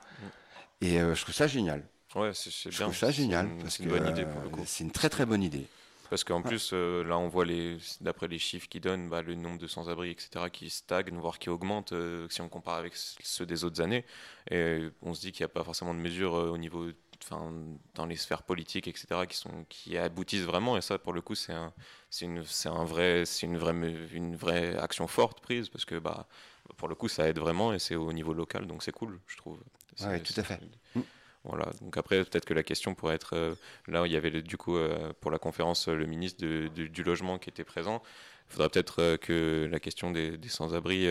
Et 0.80 1.00
euh, 1.00 1.14
je 1.14 1.22
trouve 1.22 1.34
ça 1.34 1.46
génial. 1.46 1.84
Ouais, 2.14 2.32
c'est 2.34 2.50
Je 2.50 2.68
bien. 2.70 2.86
trouve 2.86 2.96
ça 2.96 3.06
c'est 3.06 3.12
génial 3.12 3.46
une- 3.46 3.62
parce 3.62 3.76
c'est 3.76 3.84
que 3.84 3.88
une 3.88 3.98
bonne 3.98 4.08
idée 4.08 4.24
pour 4.26 4.40
le 4.42 4.48
coup. 4.48 4.62
c'est 4.66 4.84
une 4.84 4.90
très 4.90 5.08
très 5.08 5.26
bonne 5.26 5.42
idée. 5.42 5.66
Parce 6.10 6.24
qu'en 6.24 6.42
plus, 6.42 6.70
euh, 6.72 7.04
là, 7.04 7.16
on 7.18 7.28
voit 7.28 7.44
les, 7.44 7.78
d'après 8.00 8.26
les 8.26 8.40
chiffres 8.40 8.66
qu'ils 8.68 8.80
donnent, 8.80 9.08
bah, 9.08 9.22
le 9.22 9.36
nombre 9.36 9.58
de 9.58 9.68
sans-abri, 9.68 10.10
etc., 10.10 10.50
qui 10.52 10.68
stagne, 10.68 11.16
voire 11.16 11.38
qui 11.38 11.48
augmente 11.50 11.92
euh, 11.92 12.26
si 12.30 12.40
on 12.40 12.48
compare 12.48 12.74
avec 12.78 12.94
ceux 12.96 13.46
des 13.46 13.62
autres 13.62 13.80
années. 13.80 14.04
Et 14.50 14.88
on 15.02 15.14
se 15.14 15.20
dit 15.20 15.30
qu'il 15.30 15.44
n'y 15.44 15.52
a 15.52 15.54
pas 15.54 15.62
forcément 15.62 15.94
de 15.94 16.00
mesures 16.00 16.34
euh, 16.34 16.48
au 16.50 16.58
niveau, 16.58 16.88
enfin, 17.22 17.52
dans 17.94 18.06
les 18.06 18.16
sphères 18.16 18.42
politiques, 18.42 18.88
etc., 18.88 19.26
qui 19.26 19.36
sont, 19.36 19.64
qui 19.68 19.96
aboutissent 19.98 20.42
vraiment. 20.44 20.76
Et 20.76 20.80
ça, 20.80 20.98
pour 20.98 21.12
le 21.12 21.20
coup, 21.22 21.34
c'est 21.34 21.52
un, 21.52 21.72
une, 22.22 22.44
un 22.66 22.84
vrai, 22.84 23.24
une 23.42 23.58
vraie, 23.58 23.74
une 24.12 24.36
vraie 24.36 24.76
action 24.76 25.06
forte 25.06 25.40
prise, 25.40 25.68
parce 25.68 25.84
que, 25.84 25.98
bah, 25.98 26.26
pour 26.76 26.88
le 26.88 26.94
coup, 26.94 27.08
ça 27.08 27.28
aide 27.28 27.38
vraiment 27.38 27.72
et 27.72 27.78
c'est 27.78 27.96
au 27.96 28.12
niveau 28.12 28.32
local, 28.32 28.66
donc 28.66 28.82
c'est 28.82 28.92
cool, 28.92 29.18
je 29.26 29.36
trouve. 29.36 29.58
Ouais, 30.02 30.20
tout 30.20 30.34
à 30.36 30.42
fait. 30.44 30.60
Voilà, 31.44 31.70
donc 31.80 31.96
après, 31.96 32.22
peut-être 32.22 32.44
que 32.44 32.52
la 32.52 32.62
question 32.62 32.94
pourrait 32.94 33.14
être. 33.14 33.34
euh, 33.34 33.54
là, 33.88 34.02
il 34.06 34.12
y 34.12 34.16
avait 34.16 34.42
du 34.42 34.58
coup, 34.58 34.76
euh, 34.76 35.12
pour 35.20 35.30
la 35.30 35.38
conférence, 35.38 35.88
euh, 35.88 35.94
le 35.94 36.04
ministre 36.04 36.44
de- 36.44 36.68
de- 36.68 36.86
du 36.86 37.02
Logement 37.02 37.38
qui 37.38 37.48
était 37.48 37.64
présent. 37.64 38.02
Il 38.48 38.52
faudrait 38.52 38.68
peut-être 38.68 39.00
euh, 39.00 39.16
que 39.16 39.66
la 39.70 39.80
question 39.80 40.10
des, 40.10 40.36
des 40.36 40.48
sans-abri 40.50 41.06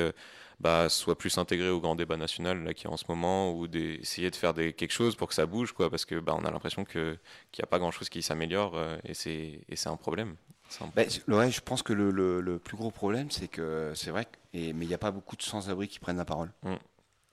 bah, 0.59 0.89
soit 0.89 1.17
plus 1.17 1.37
intégrée 1.37 1.69
au 1.69 1.79
grand 1.79 1.95
débat 1.95 2.17
national 2.17 2.63
là, 2.63 2.73
qui 2.73 2.85
est 2.85 2.89
en 2.89 2.97
ce 2.97 3.05
moment, 3.09 3.53
ou 3.53 3.67
d'essayer 3.67 4.29
de 4.29 4.35
faire 4.35 4.53
des, 4.53 4.73
quelque 4.73 4.91
chose 4.91 5.15
pour 5.15 5.27
que 5.29 5.33
ça 5.33 5.45
bouge, 5.45 5.71
quoi, 5.71 5.89
parce 5.89 6.05
que 6.05 6.19
bah, 6.19 6.35
on 6.37 6.43
a 6.45 6.51
l'impression 6.51 6.83
que- 6.85 7.17
qu'il 7.51 7.61
n'y 7.61 7.67
a 7.67 7.67
pas 7.69 7.79
grand-chose 7.79 8.09
qui 8.09 8.21
s'améliore 8.21 8.73
euh, 8.75 8.97
et 9.05 9.13
c'est 9.13 9.61
et 9.69 9.75
c'est 9.75 9.89
un 9.89 9.95
problème. 9.97 10.35
Un- 10.81 10.91
c'est- 11.09 11.27
ouais, 11.29 11.49
je 11.49 11.61
pense 11.61 11.81
que 11.81 11.93
le, 11.93 12.11
le- 12.11 12.41
le 12.41 12.59
plus 12.59 12.77
gros 12.77 12.91
problème, 12.91 13.31
c'est 13.31 13.47
que 13.47 13.91
c'est 13.95 14.11
vrai, 14.11 14.27
et, 14.53 14.73
mais 14.73 14.85
il 14.85 14.87
n'y 14.87 14.93
a 14.93 14.97
pas 14.99 15.11
beaucoup 15.11 15.35
de 15.35 15.41
sans-abri 15.41 15.87
qui 15.87 15.99
prennent 15.99 16.17
la 16.17 16.25
parole. 16.25 16.51
Mm. 16.63 16.73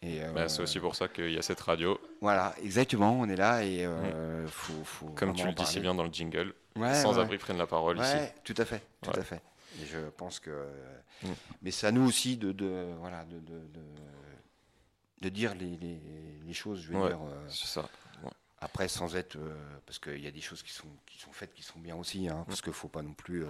Euh, 0.05 0.33
bah, 0.33 0.49
c'est 0.49 0.63
aussi 0.63 0.79
pour 0.79 0.95
ça 0.95 1.09
qu'il 1.09 1.33
y 1.33 1.39
a 1.39 1.43
cette 1.43 1.61
radio, 1.61 1.99
Voilà, 2.21 2.55
exactement, 2.63 3.19
on 3.19 3.29
est 3.29 3.35
là 3.37 3.65
et 3.65 3.85
euh, 3.85 4.47
faut, 4.47 4.85
faut 4.85 5.07
comme 5.09 5.35
tu 5.35 5.45
le 5.47 5.53
dis 5.53 5.67
si 5.67 5.81
bien 5.81 5.95
dans 5.95 6.05
le 6.05 6.13
jingle. 6.13 6.55
Ouais, 6.77 6.95
sans 6.95 7.17
ouais. 7.17 7.23
abri 7.23 7.39
prennent 7.39 7.57
la 7.59 7.67
parole 7.67 7.99
ici. 7.99 8.17
Tout 8.45 8.55
à 8.59 8.65
fait, 8.67 8.83
tout 9.03 9.11
à 9.19 9.23
fait. 9.23 9.41
Et 9.81 9.87
je 9.87 9.99
pense 10.11 10.41
que. 10.41 10.51
Mm. 11.23 11.37
Mais 11.63 11.71
c'est 11.71 11.87
à 11.87 11.93
nous 11.93 12.07
aussi 12.07 12.37
de, 12.37 12.53
de- 12.53 12.95
voilà, 12.99 13.25
de, 13.25 13.41
de, 13.41 13.61
de- 13.69 13.83
de 15.21 15.29
dire 15.29 15.55
les, 15.55 15.77
les- 15.77 16.01
les 16.45 16.53
choses, 16.55 16.81
je 16.83 16.89
veux 16.93 16.99
Ouais. 16.99 17.09
dire. 17.09 17.21
euh, 17.23 17.49
C'est 17.49 17.67
ça. 17.67 17.89
après, 18.59 18.89
sans 18.89 19.17
être. 19.17 19.37
euh, 19.37 19.55
parce 19.87 19.99
qu'il 19.99 20.21
y 20.21 20.27
a 20.27 20.31
des 20.31 20.41
choses 20.41 20.63
qui 20.63 20.73
sont, 20.73 20.89
qui 21.07 21.19
sont 21.19 21.33
faites 21.33 21.55
qui 21.55 21.63
sont 21.63 21.79
bien 21.79 21.97
aussi, 21.97 22.29
hein, 22.29 22.45
parce 22.47 22.61
qu'il 22.61 22.71
ne 22.71 22.75
faut 22.77 22.89
pas 22.89 23.03
non 23.03 23.15
plus 23.15 23.45
euh, 23.45 23.49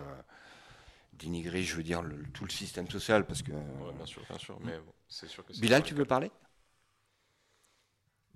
dénigrer, 1.14 1.62
je 1.62 1.76
veux 1.76 1.82
dire, 1.82 2.02
le- 2.02 2.22
tout 2.34 2.44
le 2.44 2.50
système 2.50 2.88
social. 2.90 3.26
Parce 3.26 3.42
que. 3.42 3.52
Ouais, 3.52 3.92
bien 3.96 4.06
sûr, 4.06 4.22
bien 4.28 4.38
sûr. 4.38 4.58
Mais 4.64 4.78
bon, 4.78 4.92
c'est 5.08 5.28
sûr 5.28 5.44
que 5.44 5.52
c'est 5.52 5.60
Bilal, 5.60 5.82
tu 5.82 5.94
veux 5.94 6.04
parler? 6.04 6.30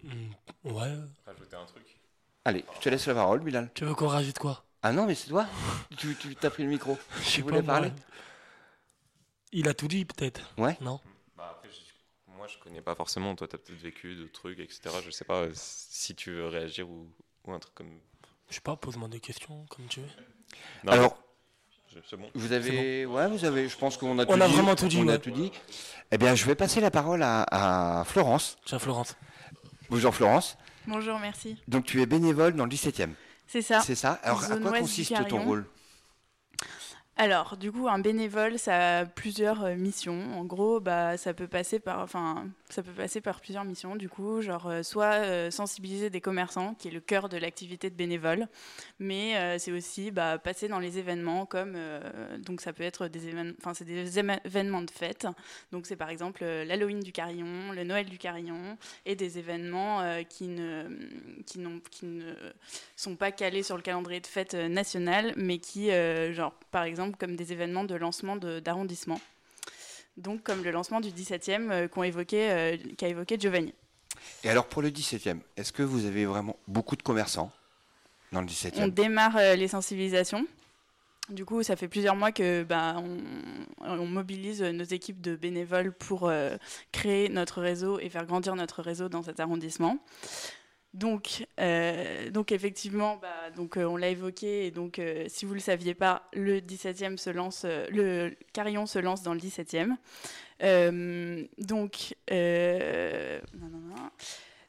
Hmm, 0.02 0.32
Ouais. 0.64 0.98
Rajouter 1.24 1.56
un 1.56 1.64
truc? 1.64 1.98
Allez, 2.44 2.64
je 2.76 2.80
te 2.80 2.88
laisse 2.90 3.06
la 3.06 3.14
parole, 3.14 3.40
Bilal. 3.40 3.70
Tu 3.74 3.84
veux 3.84 3.94
qu'on 3.94 4.08
rajoute 4.08 4.38
quoi? 4.38 4.64
Ah 4.82 4.92
non, 4.92 5.06
mais 5.06 5.14
c'est 5.14 5.28
toi 5.28 5.46
Tu, 5.98 6.16
tu 6.16 6.34
t'as 6.36 6.50
pris 6.50 6.62
le 6.62 6.70
micro. 6.70 6.98
Je 7.22 7.42
voulais 7.42 7.62
parler 7.62 7.92
Il 9.52 9.68
a 9.68 9.74
tout 9.74 9.88
dit 9.88 10.04
peut-être. 10.04 10.40
Ouais. 10.56 10.76
Non 10.80 11.00
Bah 11.36 11.48
après, 11.56 11.68
je- 11.70 12.32
moi 12.36 12.46
je 12.46 12.56
connais 12.58 12.80
pas 12.80 12.94
forcément. 12.94 13.34
Toi, 13.34 13.46
t'as 13.48 13.58
peut-être 13.58 13.78
vécu 13.80 14.14
d'autres 14.14 14.32
trucs, 14.32 14.58
etc. 14.58 14.80
Je 15.04 15.10
sais 15.10 15.24
pas 15.24 15.42
euh, 15.42 15.50
si 15.54 16.14
tu 16.14 16.30
veux 16.32 16.46
réagir 16.48 16.88
ou, 16.88 17.08
ou 17.44 17.52
un 17.52 17.58
truc 17.58 17.74
comme. 17.74 17.98
Je 18.48 18.54
sais 18.54 18.60
pas, 18.60 18.76
pose-moi 18.76 19.08
des 19.08 19.20
questions 19.20 19.66
comme 19.68 19.86
tu 19.86 20.00
veux. 20.00 20.08
Non, 20.84 20.92
Alors, 20.92 21.18
je- 21.92 21.98
c'est 22.08 22.16
bon. 22.16 22.30
vous 22.34 22.52
avez. 22.52 23.04
Ouais, 23.06 23.28
vous 23.28 23.44
avez. 23.44 23.68
Je 23.68 23.76
pense 23.76 23.96
qu'on 23.98 24.18
a 24.18 24.24
tout 24.24 24.32
On 24.32 24.36
dit. 24.36 24.42
a 24.42 24.46
vraiment 24.48 24.74
tout 24.76 24.88
dit, 24.88 24.98
On 24.98 25.08
a 25.08 25.12
ouais. 25.12 25.18
tout 25.18 25.30
dit. 25.30 25.52
Eh 26.10 26.16
bien, 26.18 26.34
je 26.34 26.44
vais 26.46 26.54
passer 26.54 26.80
la 26.80 26.90
parole 26.90 27.22
à, 27.22 28.00
à 28.00 28.04
Florence. 28.04 28.56
Tiens, 28.64 28.78
Florence. 28.78 29.14
Bonjour, 29.90 30.14
Florence. 30.14 30.56
Bonjour, 30.86 31.18
merci. 31.18 31.56
Donc, 31.68 31.84
tu 31.84 32.00
es 32.00 32.06
bénévole 32.06 32.54
dans 32.54 32.64
le 32.64 32.70
17e. 32.70 33.10
C'est 33.50 33.62
ça. 33.62 33.80
C'est 33.80 33.96
ça. 33.96 34.12
Alors, 34.22 34.44
à 34.44 34.56
quoi 34.58 34.78
consiste 34.78 35.12
ton 35.28 35.42
rôle? 35.42 35.64
Alors, 37.22 37.58
du 37.58 37.70
coup, 37.70 37.86
un 37.86 37.98
bénévole, 37.98 38.58
ça 38.58 39.00
a 39.00 39.04
plusieurs 39.04 39.62
euh, 39.62 39.74
missions. 39.74 40.32
En 40.38 40.46
gros, 40.46 40.80
bah, 40.80 41.18
ça 41.18 41.34
peut 41.34 41.48
passer 41.48 41.78
par, 41.78 42.08
ça 42.08 42.82
peut 42.82 42.92
passer 42.92 43.20
par 43.20 43.42
plusieurs 43.42 43.64
missions. 43.64 43.94
Du 43.94 44.08
coup, 44.08 44.40
genre, 44.40 44.68
euh, 44.68 44.82
soit 44.82 45.16
euh, 45.16 45.50
sensibiliser 45.50 46.08
des 46.08 46.22
commerçants, 46.22 46.74
qui 46.76 46.88
est 46.88 46.90
le 46.90 47.00
cœur 47.00 47.28
de 47.28 47.36
l'activité 47.36 47.90
de 47.90 47.94
bénévole, 47.94 48.48
mais 48.98 49.58
c'est 49.58 49.70
aussi 49.70 50.10
bah, 50.10 50.38
passer 50.38 50.68
dans 50.68 50.78
les 50.78 50.96
événements, 50.96 51.44
comme, 51.44 51.76
donc 52.38 52.62
ça 52.62 52.72
peut 52.72 52.84
être 52.84 53.08
des 53.08 53.28
événements, 53.28 53.54
c'est 53.74 53.84
des 53.84 54.18
événements 54.18 54.82
de 54.82 54.90
fête. 54.90 55.26
Donc, 55.72 55.86
c'est 55.86 55.96
par 55.96 56.08
exemple 56.08 56.42
l'Halloween 56.42 57.00
du 57.00 57.12
Carillon, 57.12 57.72
le 57.72 57.84
Noël 57.84 58.06
du 58.06 58.16
Carillon, 58.16 58.78
et 59.04 59.14
des 59.14 59.38
événements 59.38 60.02
qui 60.28 60.48
ne, 60.48 60.84
qui 61.46 61.60
qui 61.90 62.06
ne 62.06 62.34
sont 62.96 63.16
pas 63.16 63.30
calés 63.30 63.62
sur 63.62 63.76
le 63.76 63.82
calendrier 63.82 64.20
de 64.20 64.26
fête 64.26 64.54
national, 64.54 65.34
mais 65.36 65.58
qui, 65.58 65.90
genre, 66.32 66.54
par 66.70 66.84
exemple, 66.84 67.09
comme 67.18 67.36
des 67.36 67.52
événements 67.52 67.84
de 67.84 67.94
lancement 67.94 68.36
de- 68.36 68.60
d'arrondissement. 68.60 69.20
Donc, 70.16 70.42
comme 70.42 70.62
le 70.62 70.70
lancement 70.70 71.00
du 71.00 71.10
17e 71.10 71.70
euh, 71.70 72.02
évoqué, 72.04 72.50
euh, 72.50 72.76
qu'a 72.98 73.08
évoqué 73.08 73.36
Giovanni. 73.38 73.72
Et 74.44 74.50
alors, 74.50 74.66
pour 74.66 74.82
le 74.82 74.90
17e, 74.90 75.38
est-ce 75.56 75.72
que 75.72 75.82
vous 75.82 76.04
avez 76.04 76.26
vraiment 76.26 76.56
beaucoup 76.68 76.96
de 76.96 77.02
commerçants 77.02 77.50
dans 78.32 78.40
le 78.40 78.46
On 78.46 78.50
17e 78.50 78.90
démarre 78.90 79.36
euh, 79.36 79.54
les 79.54 79.68
sensibilisations. 79.68 80.46
Du 81.30 81.44
coup, 81.44 81.62
ça 81.62 81.76
fait 81.76 81.86
plusieurs 81.86 82.16
mois 82.16 82.32
que 82.32 82.64
bah, 82.64 82.96
on, 82.98 83.18
on 83.84 84.06
mobilise 84.06 84.62
nos 84.62 84.82
équipes 84.84 85.20
de 85.20 85.36
bénévoles 85.36 85.92
pour 85.92 86.28
euh, 86.28 86.56
créer 86.90 87.28
notre 87.28 87.60
réseau 87.62 88.00
et 88.00 88.08
faire 88.08 88.26
grandir 88.26 88.56
notre 88.56 88.82
réseau 88.82 89.08
dans 89.08 89.22
cet 89.22 89.38
arrondissement. 89.38 89.98
Donc, 90.92 91.46
euh, 91.60 92.30
donc 92.30 92.50
effectivement, 92.50 93.16
bah, 93.16 93.50
donc, 93.54 93.76
euh, 93.76 93.84
on 93.84 93.96
l'a 93.96 94.08
évoqué, 94.08 94.66
et 94.66 94.70
donc 94.72 94.98
euh, 94.98 95.24
si 95.28 95.44
vous 95.44 95.52
ne 95.52 95.58
le 95.58 95.62
saviez 95.62 95.94
pas, 95.94 96.28
le 96.32 96.58
17e 96.60 97.16
se 97.16 97.30
lance, 97.30 97.64
le 97.64 98.34
carillon 98.52 98.86
se 98.86 98.98
lance 98.98 99.22
dans 99.22 99.34
le 99.34 99.40
17e. 99.40 99.96
Euh, 100.62 101.44
donc. 101.58 102.14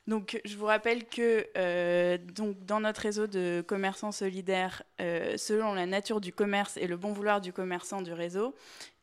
Donc, 0.08 0.42
je 0.46 0.58
vous 0.58 0.66
rappelle 0.66 1.06
que 1.06 2.18
donc, 2.34 2.66
dans 2.66 2.80
notre 2.80 3.01
réseau 3.01 3.28
de 3.28 3.63
commerçants 3.66 4.12
solidaires, 4.12 4.82
selon 5.00 5.74
la 5.75 5.86
nature 5.86 6.20
du 6.20 6.34
commerce 6.34 6.75
et 6.78 6.88
le 6.88 6.98
bon 6.98 7.13
vouloir 7.13 7.40
du 7.40 7.54
commerçant 7.54 8.01
du 8.01 8.12
réseau, 8.12 8.56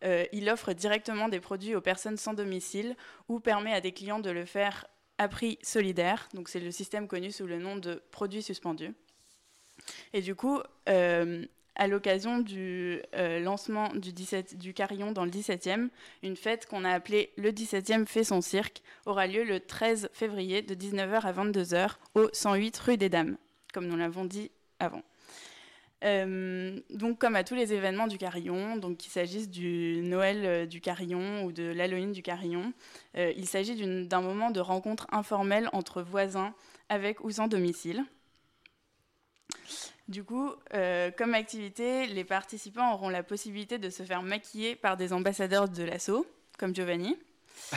il 0.02 0.50
offre 0.50 0.72
directement 0.72 1.28
des 1.28 1.38
produits 1.38 1.76
aux 1.76 1.80
personnes 1.80 2.16
sans 2.16 2.34
domicile 2.34 2.96
ou 3.28 3.38
permet 3.38 3.72
à 3.72 3.81
des 3.81 3.92
clients 3.92 4.18
de 4.18 4.31
le 4.31 4.44
faire 4.44 4.87
à 5.18 5.28
prix 5.28 5.59
solidaire. 5.62 6.28
Donc, 6.35 6.48
c'est 6.48 6.61
le 6.61 6.70
système 6.70 7.09
connu 7.09 7.31
sous 7.31 7.46
le 7.46 7.59
nom 7.59 7.76
de 7.76 8.02
produits 8.11 8.42
suspendus. 8.42 8.94
Et 10.12 10.20
du 10.20 10.35
coup, 10.35 10.61
euh, 10.88 11.44
à 11.78 11.87
l'occasion 11.87 12.40
du 12.40 13.00
euh, 13.14 13.40
lancement 13.40 13.88
du, 13.94 14.12
17, 14.12 14.59
du 14.59 14.74
carillon 14.74 15.12
dans 15.12 15.24
le 15.24 15.31
17e, 15.31 15.88
une 16.22 16.37
fête 16.37 16.66
qu'on 16.66 16.85
a 16.85 16.90
appelée 16.90 17.31
le 17.37 17.52
17e 17.52 18.04
fait 18.07 18.24
son 18.24 18.40
cirque 18.40 18.83
aura 19.07 19.26
lieu 19.26 19.44
le 19.44 19.61
13 19.61 20.11
février 20.12 20.61
de 20.61 20.74
19h 20.74 21.20
à 21.20 21.33
22h 21.33 21.92
au 22.14 22.28
108 22.33 22.78
rue 22.78 22.96
des 22.96 23.09
Dames, 23.09 23.37
comme 23.72 23.87
nous 23.87 23.96
l'avons 23.96 24.24
dit 24.24 24.50
avant. 24.81 25.02
Euh, 26.04 26.78
donc, 26.90 27.18
comme 27.18 27.34
à 27.34 27.42
tous 27.42 27.56
les 27.56 27.72
événements 27.72 28.06
du 28.06 28.18
Carillon, 28.18 28.76
donc 28.76 28.98
qu'il 28.98 29.11
s'agisse 29.11 29.48
du 29.50 30.00
Noël 30.02 30.44
euh, 30.46 30.66
du 30.66 30.80
Carillon 30.80 31.42
ou 31.44 31.50
de 31.52 31.64
l'Halloween 31.64 32.12
du 32.12 32.22
Carillon, 32.22 32.72
euh, 33.16 33.32
il 33.37 33.48
s'agit 33.48 33.74
d'un 34.06 34.20
moment 34.20 34.50
de 34.52 34.61
rencontre 34.61 35.06
informelle 35.11 35.68
entre 35.72 36.00
voisins 36.02 36.54
avec 36.88 37.24
ou 37.24 37.30
sans 37.32 37.48
domicile. 37.48 38.04
Du 40.08 40.24
coup, 40.24 40.50
comme 41.18 41.34
activité, 41.34 42.06
les 42.06 42.24
participants 42.24 42.94
auront 42.94 43.11
la 43.11 43.22
possibilité 43.22 43.76
de 43.76 43.90
se 43.90 44.02
faire 44.02 44.22
maquiller 44.22 44.74
par 44.74 44.96
des 44.96 45.12
ambassadeurs 45.12 45.68
de 45.68 45.82
l'assaut, 45.82 46.26
comme 46.58 46.74
Giovanni. 46.74 47.14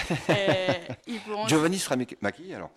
Ils 1.08 1.20
pourront- 1.26 1.48
Giovanni 1.50 1.78
sera 1.78 1.98
maqui- 1.98 2.18
maquillé 2.22 2.56
alors 2.56 2.72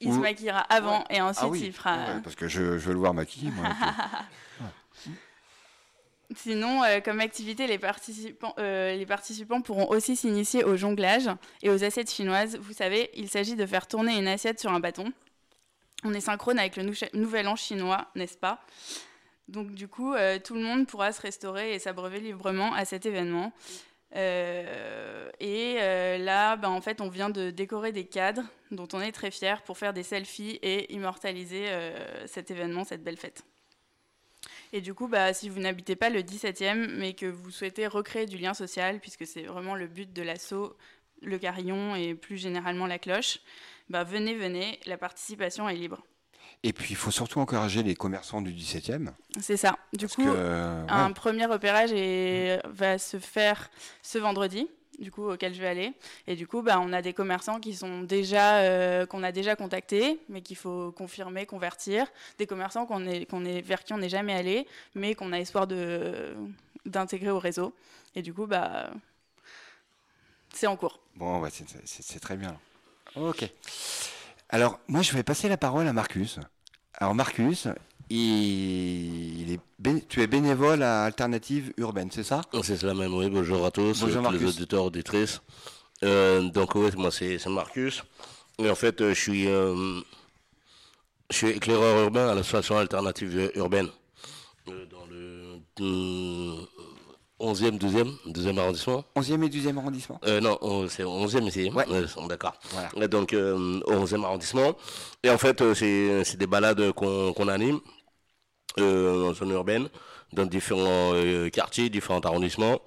il 0.00 0.12
se 0.12 0.18
maquillera 0.18 0.60
avant 0.60 1.00
Ouais. 1.00 1.16
et 1.16 1.20
ensuite 1.20 1.44
Ah 1.44 1.48
oui, 1.48 1.60
il 1.66 1.72
fera. 1.72 1.96
ouais, 1.96 2.20
parce 2.22 2.36
que 2.36 2.48
je, 2.48 2.78
je 2.78 2.86
veux 2.86 2.92
le 2.92 2.98
voir 2.98 3.14
maquillé. 3.14 3.50
Moi, 3.50 3.64
Sinon, 6.36 6.82
euh, 6.82 7.00
comme 7.00 7.20
activité, 7.20 7.66
les 7.66 7.78
participants, 7.78 8.54
euh, 8.58 8.96
les 8.96 9.06
participants 9.06 9.60
pourront 9.60 9.88
aussi 9.90 10.16
s'initier 10.16 10.64
au 10.64 10.74
jonglage 10.76 11.28
et 11.62 11.68
aux 11.70 11.84
assiettes 11.84 12.10
chinoises. 12.10 12.56
Vous 12.56 12.72
savez, 12.72 13.10
il 13.14 13.28
s'agit 13.28 13.54
de 13.56 13.66
faire 13.66 13.86
tourner 13.86 14.16
une 14.18 14.26
assiette 14.26 14.58
sur 14.58 14.72
un 14.72 14.80
bâton. 14.80 15.12
On 16.02 16.12
est 16.14 16.20
synchrone 16.20 16.58
avec 16.58 16.76
le 16.76 16.82
nou- 16.82 16.94
nouvel 17.12 17.46
an 17.46 17.56
chinois, 17.56 18.06
n'est-ce 18.14 18.38
pas? 18.38 18.64
Donc 19.48 19.72
du 19.72 19.86
coup, 19.86 20.14
euh, 20.14 20.38
tout 20.38 20.54
le 20.54 20.62
monde 20.62 20.86
pourra 20.86 21.12
se 21.12 21.20
restaurer 21.20 21.74
et 21.74 21.78
s'abreuver 21.78 22.18
librement 22.20 22.72
à 22.72 22.84
cet 22.86 23.04
événement. 23.06 23.52
Euh, 24.16 25.30
et 25.40 25.76
euh, 25.80 26.18
là, 26.18 26.56
ben, 26.56 26.68
en 26.68 26.80
fait, 26.80 27.00
on 27.00 27.08
vient 27.08 27.30
de 27.30 27.50
décorer 27.50 27.92
des 27.92 28.06
cadres 28.06 28.44
dont 28.70 28.88
on 28.92 29.00
est 29.00 29.12
très 29.12 29.30
fiers 29.30 29.56
pour 29.64 29.76
faire 29.76 29.92
des 29.92 30.02
selfies 30.02 30.58
et 30.62 30.92
immortaliser 30.92 31.66
euh, 31.68 32.26
cet 32.26 32.50
événement, 32.50 32.84
cette 32.84 33.02
belle 33.02 33.16
fête. 33.16 33.44
Et 34.72 34.80
du 34.80 34.94
coup, 34.94 35.08
bah, 35.08 35.32
si 35.32 35.48
vous 35.48 35.60
n'habitez 35.60 35.96
pas 35.96 36.10
le 36.10 36.20
17e, 36.20 36.96
mais 36.96 37.14
que 37.14 37.26
vous 37.26 37.50
souhaitez 37.50 37.86
recréer 37.86 38.26
du 38.26 38.38
lien 38.38 38.54
social, 38.54 39.00
puisque 39.00 39.26
c'est 39.26 39.42
vraiment 39.42 39.74
le 39.74 39.86
but 39.86 40.12
de 40.12 40.22
l'assaut, 40.22 40.76
le 41.22 41.38
carillon 41.38 41.94
et 41.94 42.14
plus 42.14 42.36
généralement 42.36 42.86
la 42.86 42.98
cloche, 42.98 43.40
bah, 43.88 44.04
venez, 44.04 44.34
venez, 44.34 44.78
la 44.86 44.98
participation 44.98 45.68
est 45.68 45.76
libre. 45.76 46.04
Et 46.66 46.72
puis, 46.72 46.86
il 46.90 46.96
faut 46.96 47.10
surtout 47.10 47.40
encourager 47.40 47.82
les 47.82 47.94
commerçants 47.94 48.40
du 48.40 48.50
17e. 48.50 49.10
C'est 49.38 49.58
ça. 49.58 49.76
Du 49.92 50.08
coup, 50.08 50.24
que, 50.24 50.86
un 50.88 51.08
ouais. 51.08 51.12
premier 51.14 51.44
repérage 51.44 51.92
est- 51.92 52.58
va 52.66 52.96
se 52.98 53.18
faire 53.18 53.70
ce 54.02 54.16
vendredi, 54.16 54.66
du 54.98 55.10
coup, 55.10 55.30
auquel 55.30 55.54
je 55.54 55.60
vais 55.60 55.66
aller. 55.68 55.92
Et 56.26 56.36
du 56.36 56.46
coup, 56.46 56.62
bah, 56.62 56.80
on 56.80 56.94
a 56.94 57.02
des 57.02 57.12
commerçants 57.12 57.60
qui 57.60 57.74
sont 57.74 58.00
déjà, 58.00 58.60
euh, 58.60 59.04
qu'on 59.04 59.22
a 59.22 59.30
déjà 59.30 59.56
contactés, 59.56 60.18
mais 60.30 60.40
qu'il 60.40 60.56
faut 60.56 60.90
confirmer, 60.92 61.44
convertir. 61.44 62.06
Des 62.38 62.46
commerçants 62.46 62.86
qu'on 62.86 63.06
est, 63.06 63.26
qu'on 63.26 63.44
est, 63.44 63.60
vers 63.60 63.84
qui 63.84 63.92
on 63.92 63.98
n'est 63.98 64.08
jamais 64.08 64.32
allé, 64.34 64.66
mais 64.94 65.14
qu'on 65.14 65.32
a 65.34 65.38
espoir 65.40 65.66
de, 65.66 66.34
d'intégrer 66.86 67.30
au 67.30 67.38
réseau. 67.38 67.74
Et 68.14 68.22
du 68.22 68.32
coup, 68.32 68.46
bah, 68.46 68.90
c'est 70.54 70.66
en 70.66 70.76
cours. 70.76 70.98
Bon, 71.16 71.46
c'est 71.84 72.20
très 72.20 72.36
bien. 72.38 72.58
Ok. 73.16 73.50
Alors, 74.48 74.78
moi, 74.88 75.02
je 75.02 75.12
vais 75.12 75.22
passer 75.22 75.48
la 75.48 75.56
parole 75.56 75.86
à 75.88 75.92
Marcus. 75.92 76.38
Alors, 76.94 77.14
Marcus, 77.14 77.66
il, 78.10 79.40
il 79.40 79.52
est 79.52 79.60
bé- 79.78 80.04
tu 80.08 80.22
es 80.22 80.26
bénévole 80.26 80.82
à 80.82 81.04
Alternative 81.04 81.72
Urbaine, 81.76 82.10
c'est 82.12 82.22
ça? 82.22 82.42
C'est 82.62 82.76
cela 82.76 82.94
même, 82.94 83.14
oui. 83.14 83.28
Bonjour 83.30 83.64
à 83.64 83.70
tous, 83.70 84.00
Bonjour, 84.00 84.22
tous 84.22 84.30
les 84.32 84.38
Marcus. 84.38 84.56
auditeurs, 84.56 84.84
auditrices. 84.84 85.40
Euh, 86.04 86.42
donc, 86.50 86.74
oui, 86.74 86.90
moi, 86.96 87.10
c'est 87.10 87.44
Marcus. 87.46 88.02
Et 88.58 88.70
en 88.70 88.74
fait, 88.74 89.00
euh, 89.00 89.14
je 89.14 89.20
suis, 89.20 89.48
euh, 89.48 90.00
je 91.30 91.36
suis 91.36 91.48
éclaireur 91.50 92.02
urbain 92.04 92.28
à 92.28 92.34
l'association 92.34 92.78
alternative 92.78 93.50
urbaine 93.56 93.88
euh, 94.68 94.86
dans 94.86 95.06
le 95.06 95.58
euh, 95.80 96.64
11e, 97.44 97.78
12e, 97.78 98.10
12e 98.26 98.58
arrondissement. 98.58 99.04
11e 99.16 99.42
et 99.44 99.48
12e 99.48 99.78
arrondissement 99.78 100.20
Euh, 100.26 100.40
non, 100.40 100.56
on- 100.62 100.88
c'est 100.88 101.04
11e 101.04 101.46
ici. 101.46 101.70
Ouais. 101.74 101.84
Euh, 101.90 102.06
D'accord. 102.28 102.54
Voilà. 102.70 103.08
Donc, 103.08 103.32
euh, 103.32 103.80
au 103.86 103.92
11e 103.92 104.24
arrondissement. 104.24 104.74
Et 105.22 105.30
en 105.30 105.38
fait, 105.38 105.60
euh, 105.60 105.74
c'est 106.24 106.36
des 106.36 106.46
balades 106.46 106.92
qu'on 106.92 107.48
anime 107.48 107.80
euh, 108.80 109.30
en 109.30 109.34
zone 109.34 109.50
urbaine 109.50 109.88
dans 110.32 110.46
différents 110.46 111.12
euh, 111.14 111.48
quartiers, 111.50 111.88
différents 111.90 112.20
arrondissements. 112.20 112.80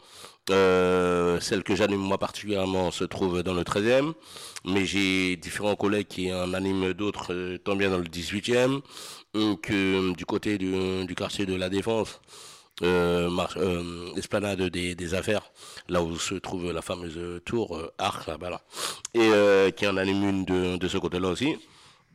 Euh, 0.50 1.40
celle 1.42 1.62
que 1.64 1.76
j'anime 1.76 2.00
moi 2.00 2.18
particulièrement 2.18 2.90
se 2.90 3.04
trouve 3.04 3.44
dans 3.44 3.54
le 3.54 3.64
13e, 3.64 4.14
mais 4.66 4.86
j'ai 4.86 5.36
différents 5.36 5.76
collègues 5.76 6.08
qui 6.08 6.34
en 6.34 6.54
animent 6.54 6.94
d'autres, 6.94 7.34
euh, 7.34 7.58
tant 7.58 7.76
bien 7.76 7.90
dans 7.90 7.98
le 7.98 8.06
18e 8.08 8.82
que 9.62 10.14
du 10.16 10.26
côté 10.26 10.58
du, 10.58 11.06
du 11.06 11.16
quartier 11.16 11.46
de 11.46 11.54
la 11.54 11.70
Défense. 11.70 12.22
Euh, 12.84 13.28
euh, 13.58 14.14
esplanade 14.18 14.62
des, 14.62 15.14
affaires, 15.16 15.52
là 15.90 16.04
où 16.04 16.20
se 16.20 16.36
trouve 16.36 16.72
la 16.72 16.84
fameuse 16.84 17.42
tour 17.44 17.76
euh, 17.76 17.92
Arc, 17.98 18.28
là-bas, 18.28 18.52
là. 18.52 18.62
et 19.16 19.72
qui 19.72 19.88
en 19.88 19.98
anime 19.98 20.30
une 20.30 20.46
de, 20.46 20.78
de 20.78 20.88
ce 20.88 21.00
côté-là 21.00 21.30
aussi, 21.30 21.58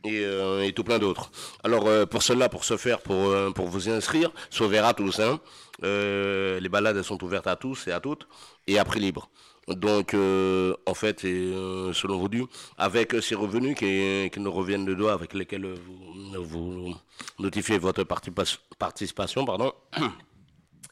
et, 0.05 0.71
tout 0.73 0.85
plein 0.85 0.99
d'autres. 0.99 1.31
Alors 1.63 2.07
pour 2.07 2.23
cela, 2.23 2.47
pour 2.47 2.63
ce 2.63 2.77
faire, 2.77 3.01
pour, 3.01 3.33
pour 3.53 3.67
vous 3.67 3.89
inscrire, 3.89 4.31
c'est 4.49 4.63
ouvert 4.63 4.85
à 4.85 4.93
tous. 4.93 5.19
Hein. 5.19 5.39
Les 5.81 6.69
balades 6.69 7.01
sont 7.01 7.21
ouvertes 7.23 7.47
à 7.47 7.57
tous 7.57 7.87
et 7.87 7.91
à 7.91 7.99
toutes, 7.99 8.25
et 8.65 8.79
à 8.79 8.85
prix 8.85 9.01
libre. 9.01 9.29
Donc, 9.67 10.13
en 10.13 10.93
fait, 10.93 11.21
selon 11.21 12.17
vos 12.17 12.29
dû, 12.29 12.45
avec 12.77 13.15
ces 13.21 13.35
revenus 13.35 13.75
qui, 13.77 14.29
qui 14.31 14.39
nous 14.39 14.51
reviennent 14.51 14.85
de 14.85 14.93
doigts, 14.93 15.13
avec 15.13 15.33
lesquels 15.33 15.65
vous, 15.65 16.41
vous 16.41 16.95
notifiez 17.39 17.77
votre 17.77 18.03
participation, 18.03 19.45
pardon, 19.45 19.73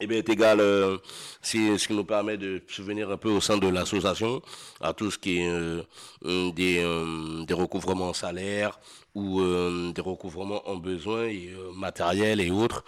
eh 0.02 0.08
bien, 0.08 0.18
est 0.18 0.30
égal, 0.30 0.60
euh, 0.60 0.98
c'est 1.42 1.78
ce 1.78 1.88
qui 1.88 1.94
nous 1.94 2.04
permet 2.04 2.38
de 2.38 2.62
souvenir 2.68 3.10
un 3.12 3.18
peu 3.18 3.30
au 3.30 3.40
sein 3.40 3.58
de 3.58 3.68
l'association 3.68 4.42
à 4.82 4.94
tout 4.94 5.12
ce 5.12 5.20
qui 5.20 5.40
est 5.40 5.48
euh, 5.48 5.84
des, 6.52 6.80
euh, 6.84 7.46
des 7.46 7.54
recouvrements 7.54 8.14
salaires 8.14 8.80
ou 9.14 9.42
euh, 9.42 9.92
des 9.92 10.02
recouvrements 10.02 10.68
en 10.68 10.78
besoins 10.78 11.26
et, 11.26 11.52
matériels 11.76 12.42
et 12.42 12.50
autres, 12.50 12.84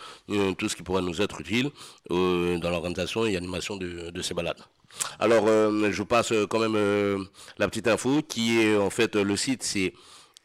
tout 0.57 0.69
ce 0.69 0.75
qui 0.75 0.81
pourrait 0.83 1.03
nous 1.03 1.21
être 1.21 1.41
utile 1.41 1.69
dans 2.09 2.69
l'organisation 2.69 3.25
et 3.25 3.37
animation 3.37 3.77
de, 3.77 4.21
ces 4.21 4.33
balades. 4.33 4.61
Alors, 5.19 5.47
je 5.47 5.97
vous 5.97 6.05
passe 6.05 6.33
quand 6.49 6.59
même 6.59 7.27
la 7.57 7.67
petite 7.67 7.87
info 7.87 8.21
qui 8.27 8.61
est 8.61 8.77
en 8.77 8.89
fait 8.89 9.15
le 9.15 9.35
site, 9.35 9.63
c'est 9.63 9.93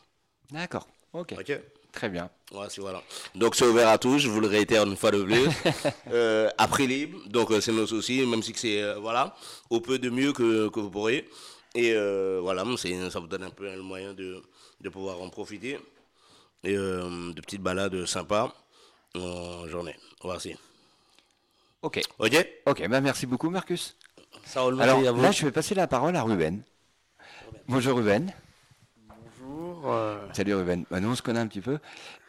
D'accord. 0.51 0.87
Ok. 1.13 1.35
Ok 1.37 1.59
Très 1.95 2.09
bien. 2.09 2.29
C'est 2.69 2.81
voilà. 2.81 3.01
Donc 3.35 3.55
c'est 3.55 3.65
ouvert 3.65 3.87
à 3.87 3.97
tous, 3.97 4.19
je 4.19 4.29
vous 4.29 4.41
le 4.41 4.47
réitère 4.47 4.83
une 4.83 4.97
fois 4.97 5.11
de 5.11 5.23
plus. 5.23 5.47
euh, 6.11 6.49
prix 6.69 6.87
libre, 6.87 7.17
donc 7.27 7.51
euh, 7.51 7.61
c'est 7.61 7.71
nos 7.71 7.87
soucis, 7.87 8.25
même 8.25 8.43
si 8.43 8.53
c'est 8.55 8.81
euh, 8.81 8.99
voilà, 8.99 9.33
au 9.69 9.79
peu 9.79 9.97
de 9.97 10.09
mieux 10.09 10.33
que, 10.33 10.67
que 10.69 10.79
vous 10.81 10.91
pourrez. 10.91 11.27
Et 11.73 11.93
euh, 11.93 12.39
voilà, 12.41 12.63
ça 12.77 13.19
vous 13.19 13.27
donne 13.27 13.43
un 13.43 13.49
peu 13.49 13.63
le 13.63 13.81
moyen 13.81 14.13
de, 14.13 14.43
de 14.81 14.89
pouvoir 14.89 15.21
en 15.21 15.29
profiter. 15.29 15.79
Et 16.63 16.73
de 16.73 17.41
petites 17.41 17.61
balades 17.61 18.05
sympas 18.07 18.51
en 19.13 19.67
journée. 19.67 19.95
Voici. 20.23 20.55
Ok. 21.83 22.01
Ok? 22.17 22.47
Ok. 22.65 22.87
Bah, 22.87 23.01
merci 23.01 23.27
beaucoup, 23.27 23.51
Marcus. 23.51 23.95
Ça 24.45 24.61
Alors 24.61 25.01
là, 25.01 25.31
je 25.31 25.45
vais 25.45 25.51
passer 25.51 25.75
la 25.75 25.85
parole 25.85 26.15
à 26.15 26.23
Ruben. 26.23 26.63
Bonjour 27.67 27.97
Ruben. 27.97 28.33
Bonjour. 29.75 29.93
euh, 29.93 30.17
Salut 30.33 30.53
Ruben. 30.55 30.85
Bah, 30.89 30.99
nous, 30.99 31.09
on 31.09 31.15
se 31.15 31.21
connaît 31.21 31.39
un 31.39 31.47
petit 31.47 31.61
peu. 31.61 31.79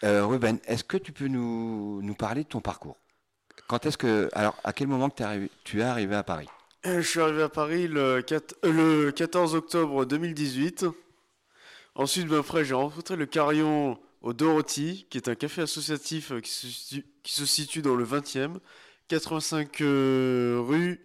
Euh, 0.04 0.26
Ruben, 0.26 0.58
est-ce 0.66 0.84
que 0.84 0.96
tu 0.96 1.12
peux 1.12 1.28
nous, 1.28 2.00
nous 2.02 2.14
parler 2.14 2.44
de 2.44 2.48
ton 2.48 2.60
parcours? 2.60 2.96
Quand 3.68 3.86
est-ce 3.86 3.98
que. 3.98 4.28
Alors, 4.32 4.56
à 4.64 4.72
quel 4.72 4.88
moment 4.88 5.08
que 5.10 5.16
t'es 5.16 5.24
arrivé- 5.24 5.50
tu 5.64 5.80
es 5.80 5.84
arrivé 5.84 6.14
à 6.14 6.22
Paris? 6.22 6.48
Je 6.84 7.00
suis 7.00 7.20
arrivé 7.20 7.42
à 7.42 7.48
Paris 7.48 7.88
le, 7.88 8.20
4 8.22 8.54
euh, 8.64 9.06
le 9.06 9.12
14 9.12 9.54
octobre 9.54 10.04
2018. 10.04 10.86
Ensuite, 11.94 12.26
ben, 12.28 12.38
après, 12.40 12.64
j'ai 12.64 12.74
rencontré 12.74 13.16
le 13.16 13.26
Carillon 13.26 13.98
au 14.22 14.32
Dorothy, 14.32 15.06
qui 15.10 15.18
est 15.18 15.28
un 15.28 15.34
café 15.34 15.62
associatif 15.62 16.32
euh, 16.32 16.40
qui 16.40 16.50
se 16.50 16.66
situe, 16.68 17.06
qui 17.22 17.32
se 17.34 17.46
situe 17.46 17.82
dans 17.82 17.94
le 17.94 18.04
20e, 18.04 18.58
85 19.08 19.80
euh, 19.80 20.60
rue 20.66 21.02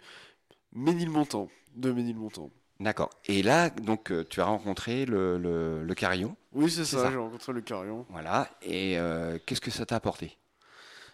Ménilmontant, 0.73 1.49
de 1.75 1.91
Ménilmontant. 1.91 2.49
D'accord. 2.81 3.11
Et 3.27 3.43
là, 3.43 3.69
donc, 3.69 4.11
euh, 4.11 4.25
tu 4.27 4.41
as 4.41 4.45
rencontré 4.45 5.05
le, 5.05 5.37
le, 5.37 5.83
le 5.83 5.95
carillon. 5.95 6.35
Oui, 6.51 6.69
c'est 6.71 6.83
ça, 6.83 7.03
ça. 7.03 7.11
j'ai 7.11 7.17
rencontré 7.17 7.53
le 7.53 7.61
Carillon. 7.61 8.07
Voilà. 8.09 8.49
Et 8.63 8.97
euh, 8.97 9.37
qu'est-ce 9.45 9.61
que 9.61 9.69
ça 9.69 9.85
t'a 9.85 9.95
apporté? 9.97 10.35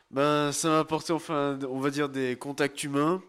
Ben, 0.10 0.54
ça 0.54 0.70
m'a 0.70 0.80
apporté, 0.80 1.12
enfin, 1.12 1.60
on 1.70 1.80
va 1.82 1.90
dire, 1.90 2.08
des 2.08 2.38
contacts 2.38 2.82
humains. 2.86 3.22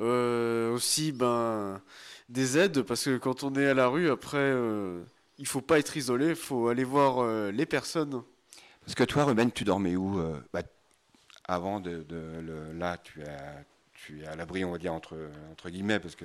Euh, 0.00 0.72
aussi, 0.72 1.10
ben, 1.10 1.82
des 2.28 2.56
aides, 2.56 2.82
parce 2.82 3.04
que 3.04 3.18
quand 3.18 3.42
on 3.42 3.52
est 3.56 3.66
à 3.66 3.74
la 3.74 3.88
rue, 3.88 4.10
après, 4.10 4.38
euh, 4.38 5.02
il 5.38 5.46
faut 5.46 5.60
pas 5.60 5.80
être 5.80 5.96
isolé, 5.96 6.28
il 6.30 6.36
faut 6.36 6.68
aller 6.68 6.84
voir 6.84 7.50
les 7.50 7.66
personnes. 7.66 8.22
Parce 8.84 8.94
que 8.94 9.04
toi, 9.04 9.24
Ruben, 9.24 9.50
tu 9.50 9.64
dormais 9.64 9.96
où 9.96 10.22
bah, 10.52 10.62
Avant 11.48 11.80
de, 11.80 12.04
de- 12.04 12.40
le- 12.40 12.72
là, 12.78 12.96
tu 12.96 13.20
es, 13.22 13.26
es 14.10 14.26
à 14.26 14.34
l'abri, 14.36 14.64
on 14.64 14.72
va 14.72 14.78
dire 14.78 14.92
entre, 14.92 15.16
entre 15.50 15.70
guillemets, 15.70 16.00
parce 16.00 16.16
que 16.16 16.24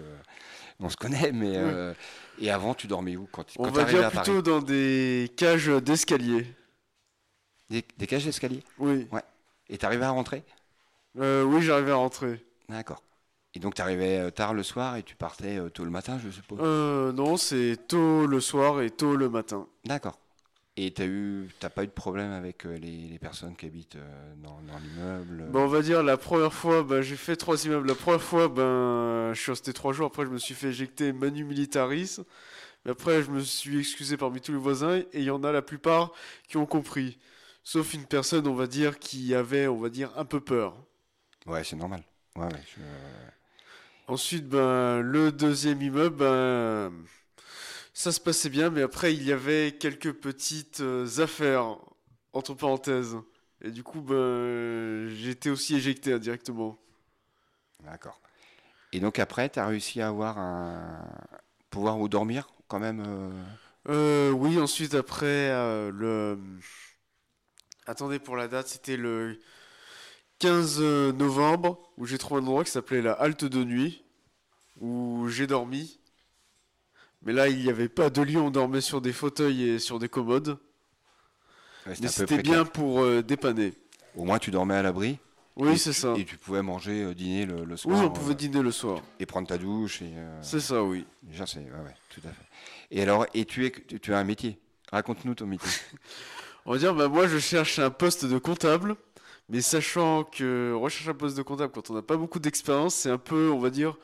on 0.79 0.89
se 0.89 0.97
connaît. 0.97 1.31
Mais 1.31 1.51
Oui. 1.51 1.55
euh, 1.55 1.93
et 2.39 2.49
avant, 2.51 2.73
tu 2.73 2.87
dormais 2.87 3.15
où 3.15 3.27
quand, 3.31 3.45
On 3.57 3.69
va 3.69 3.83
dire 3.85 4.07
à 4.07 4.11
Paris 4.11 4.31
plutôt 4.31 4.41
dans 4.41 4.61
des 4.61 5.31
cages 5.37 5.67
d'escalier. 5.67 6.47
Des, 7.69 7.83
des 7.97 8.07
cages 8.07 8.25
d'escalier? 8.25 8.63
Oui. 8.79 9.07
Ouais. 9.11 9.23
Et 9.69 9.77
t'arrivais 9.77 10.05
à 10.05 10.11
rentrer? 10.11 10.43
Euh, 11.19 11.43
oui, 11.43 11.61
j'arrivais 11.61 11.91
à 11.91 11.95
rentrer. 11.95 12.45
D'accord. 12.69 13.03
Et 13.53 13.59
donc, 13.59 13.75
tu 13.75 13.81
arrivais 13.81 14.31
tard 14.31 14.53
le 14.53 14.63
soir 14.63 14.97
et 14.97 15.03
tu 15.03 15.15
partais 15.15 15.57
euh, 15.57 15.69
tôt 15.69 15.83
le 15.83 15.89
matin, 15.89 16.19
je 16.23 16.29
suppose? 16.29 16.59
Euh, 16.61 17.11
non, 17.11 17.37
c'est 17.37 17.77
tôt 17.87 18.27
le 18.27 18.39
soir 18.39 18.81
et 18.81 18.89
tôt 18.91 19.15
le 19.15 19.29
matin. 19.29 19.67
D'accord. 19.85 20.19
Et 20.79 20.93
tu 20.93 21.49
n'as 21.63 21.69
pas 21.71 21.83
eu 21.83 21.87
de 21.87 21.91
problème 21.91 22.31
avec 22.31 22.65
euh, 22.65 22.77
les, 22.77 23.07
les 23.07 23.17
personnes 23.19 23.55
qui 23.55 23.65
habitent 23.65 23.95
euh, 23.95 24.33
dans, 24.43 24.61
dans 24.61 24.77
l'immeuble 24.77 25.41
euh 25.41 25.51
on 25.55 25.67
va 25.67 25.81
dire 25.81 26.03
la 26.03 26.17
première 26.17 26.53
fois, 26.53 26.83
ben, 26.83 27.01
j'ai 27.01 27.15
fait 27.15 27.35
trois 27.35 27.65
immeubles. 27.65 27.87
La 27.87 27.95
première 27.95 28.21
fois, 28.21 28.47
ben, 28.47 29.33
je 29.33 29.41
suis 29.41 29.51
resté 29.51 29.73
trois 29.73 29.91
jours. 29.91 30.05
Après, 30.05 30.23
je 30.23 30.29
me 30.29 30.37
suis 30.37 30.53
fait 30.53 30.67
éjecter 30.67 31.13
manu 31.13 31.43
militaris. 31.45 32.19
Mais 32.85 32.91
après, 32.91 33.23
je 33.23 33.31
me 33.31 33.39
suis 33.41 33.79
excusé 33.79 34.17
parmi 34.17 34.39
tous 34.39 34.51
les 34.51 34.57
voisins 34.59 34.97
et 34.97 35.07
il 35.13 35.23
y 35.23 35.31
en 35.31 35.43
a 35.43 35.51
la 35.51 35.63
plupart 35.63 36.11
qui 36.47 36.57
ont 36.57 36.67
compris. 36.67 37.17
Sauf 37.63 37.93
une 37.95 38.05
personne, 38.05 38.47
on 38.47 38.53
va 38.53 38.67
dire, 38.67 38.99
qui 38.99 39.33
avait, 39.35 39.67
on 39.67 39.77
va 39.77 39.89
dire, 39.89 40.11
un 40.15 40.25
peu 40.25 40.39
peur. 40.39 40.77
Ouais, 41.47 41.63
c'est 41.63 41.75
normal. 41.75 42.03
Ouais, 42.35 42.45
ouais, 42.45 42.63
je- 42.75 42.81
Ensuite, 44.07 44.47
ben, 44.47 45.01
le 45.01 45.31
deuxième 45.31 45.81
immeuble, 45.81 46.15
ben, 46.17 46.91
ça 47.97 48.12
se 48.12 48.19
passait 48.19 48.49
bien, 48.49 48.69
mais 48.69 48.83
après, 48.83 49.15
il 49.15 49.23
y 49.23 49.31
avait 49.31 49.75
quelques 49.79 50.13
petites 50.13 50.81
euh, 50.81 51.07
affaires, 51.17 51.77
entre 52.31 52.53
parenthèses. 52.53 53.17
Et 53.60 53.71
du 53.71 53.81
coup, 53.81 54.01
ben, 54.01 55.10
été 55.27 55.49
aussi 55.49 55.75
éjecté 55.75 56.13
indirectement. 56.13 56.77
D'accord. 57.83 58.21
Et 58.93 58.99
donc 58.99 59.17
après, 59.17 59.49
tu 59.49 59.57
as 59.57 59.65
réussi 59.65 59.99
à 59.99 60.10
avoir 60.10 60.38
un 60.38 61.07
pouvoir 61.71 61.99
où 61.99 62.07
dormir 62.07 62.47
quand 62.67 62.77
même 62.77 63.03
euh, 63.03 63.31
Euh, 63.89 64.29
oui, 64.29 64.60
ensuite, 64.60 64.93
après, 64.93 65.49
le... 65.89 66.38
Attendez 67.88 68.19
pour 68.19 68.36
la 68.36 68.47
date, 68.47 68.67
c'était 68.67 68.97
le 68.97 69.39
15 70.38 70.81
novembre, 71.15 71.81
où 71.97 72.05
j'ai 72.05 72.19
trouvé 72.19 72.41
un 72.41 72.43
endroit 72.43 72.63
qui 72.63 72.69
s'appelait 72.69 73.01
la 73.01 73.13
halte 73.13 73.45
de 73.45 73.63
nuit, 73.63 74.03
où 74.81 75.27
j'ai 75.29 75.47
dormi. 75.47 75.99
Mais 77.23 77.34
là, 77.34 77.47
il 77.47 77.58
n'y 77.62 77.69
avait 77.69 77.89
pas 77.89 78.10
de 78.10 78.21
lit, 78.21 78.38
on 78.38 78.51
dormait 78.51 78.82
sur 78.82 79.01
des 79.01 79.13
fauteuils 79.13 79.63
et 79.69 79.80
sur 79.80 79.99
des 79.99 80.10
commodes. 80.10 80.58
Ouais, 81.86 81.93
Mais 82.01 82.08
c'était 82.08 82.41
bien 82.41 82.63
pour 82.65 83.01
euh, 83.01 83.21
dépanner. 83.21 83.73
Au 84.15 84.23
moins, 84.23 84.39
tu 84.39 84.51
dormais 84.51 84.75
à 84.75 84.82
l'abri. 84.82 85.19
Oui, 85.56 85.77
c'est 85.77 85.93
ça. 85.93 86.13
Et 86.15 86.23
tu 86.25 86.38
pouvais 86.38 86.62
manger, 86.62 87.03
euh, 87.03 87.15
dîner 87.15 87.45
le, 87.47 87.65
le 87.65 87.71
Oui, 87.73 87.77
soir. 87.80 88.03
on 88.06 88.10
pouvait 88.12 88.34
euh, 88.34 88.36
dîner 88.36 88.62
le 88.62 88.71
soir. 88.71 89.01
Et 89.19 89.25
prendre 89.25 89.47
ta 89.47 89.58
douche. 89.58 89.99
Euh, 90.03 90.39
C'est 90.41 90.60
ça, 90.60 90.84
oui. 90.84 91.06
Déjà, 91.23 91.47
c'est. 91.47 91.60
Ouais, 91.60 91.65
ouais, 91.84 91.95
tout 92.10 92.21
à 92.25 92.30
fait. 92.30 92.45
Et 92.91 93.01
alors, 93.01 93.25
et 93.34 93.45
tu, 93.45 93.65
es, 93.65 93.71
tu, 93.71 93.99
tu 93.99 94.13
as 94.13 94.19
un 94.19 94.23
métier 94.23 94.60
Raconte-nous 94.91 95.34
ton 95.36 95.47
métier. 95.47 95.69
On 96.65 96.73
va 96.73 96.77
dire, 96.77 96.93
bah, 96.93 97.08
moi, 97.08 97.27
je 97.27 97.39
cherche 97.39 97.80
un 97.80 97.89
poste 97.89 98.25
de 98.25 98.38
comptable. 98.38 98.95
Mais 99.49 99.62
sachant 99.62 100.23
que 100.25 100.73
recherche 100.73 101.08
un 101.08 101.13
poste 101.13 101.38
de 101.38 101.41
comptable 101.41 101.71
quand 101.73 101.89
on 101.89 101.93
n'a 101.93 102.01
pas 102.01 102.17
beaucoup 102.17 102.38
d'expérience, 102.39 102.93
c'est 102.95 103.10
un 103.10 103.17
peu, 103.17 103.49
on 103.49 103.60
va 103.60 103.69
dire, 103.69 103.95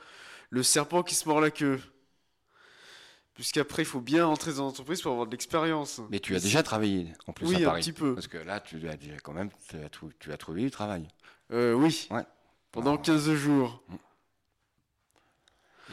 le 0.49 0.63
serpent 0.63 1.03
qui 1.03 1.15
se 1.15 1.27
mord 1.27 1.41
la 1.41 1.51
queue. 1.51 1.79
Puisqu'après, 3.35 3.81
il 3.81 3.85
faut 3.85 3.99
bien 4.01 4.27
entrer 4.27 4.53
dans 4.53 4.63
l'entreprise 4.65 5.01
pour 5.01 5.11
avoir 5.11 5.25
de 5.25 5.31
l'expérience. 5.31 5.99
Mais 6.11 6.19
tu 6.19 6.35
as 6.35 6.39
déjà 6.39 6.61
travaillé 6.61 7.11
en 7.25 7.33
plus 7.33 7.47
Oui, 7.47 7.55
à 7.55 7.59
un 7.59 7.71
Paris. 7.71 7.81
petit 7.81 7.93
peu. 7.93 8.13
Parce 8.13 8.27
que 8.27 8.37
là, 8.37 8.59
tu 8.59 8.87
as 8.87 8.95
déjà 8.95 9.17
quand 9.23 9.33
même, 9.33 9.49
tu 9.67 9.77
as, 9.77 9.89
trou- 9.89 10.11
tu 10.19 10.31
as 10.31 10.37
trouvé 10.37 10.61
du 10.61 10.69
travail. 10.71 11.07
Euh, 11.51 11.73
oui. 11.73 12.07
Ouais. 12.11 12.23
Pendant 12.71 12.95
15 12.97 13.33
jours. 13.33 13.81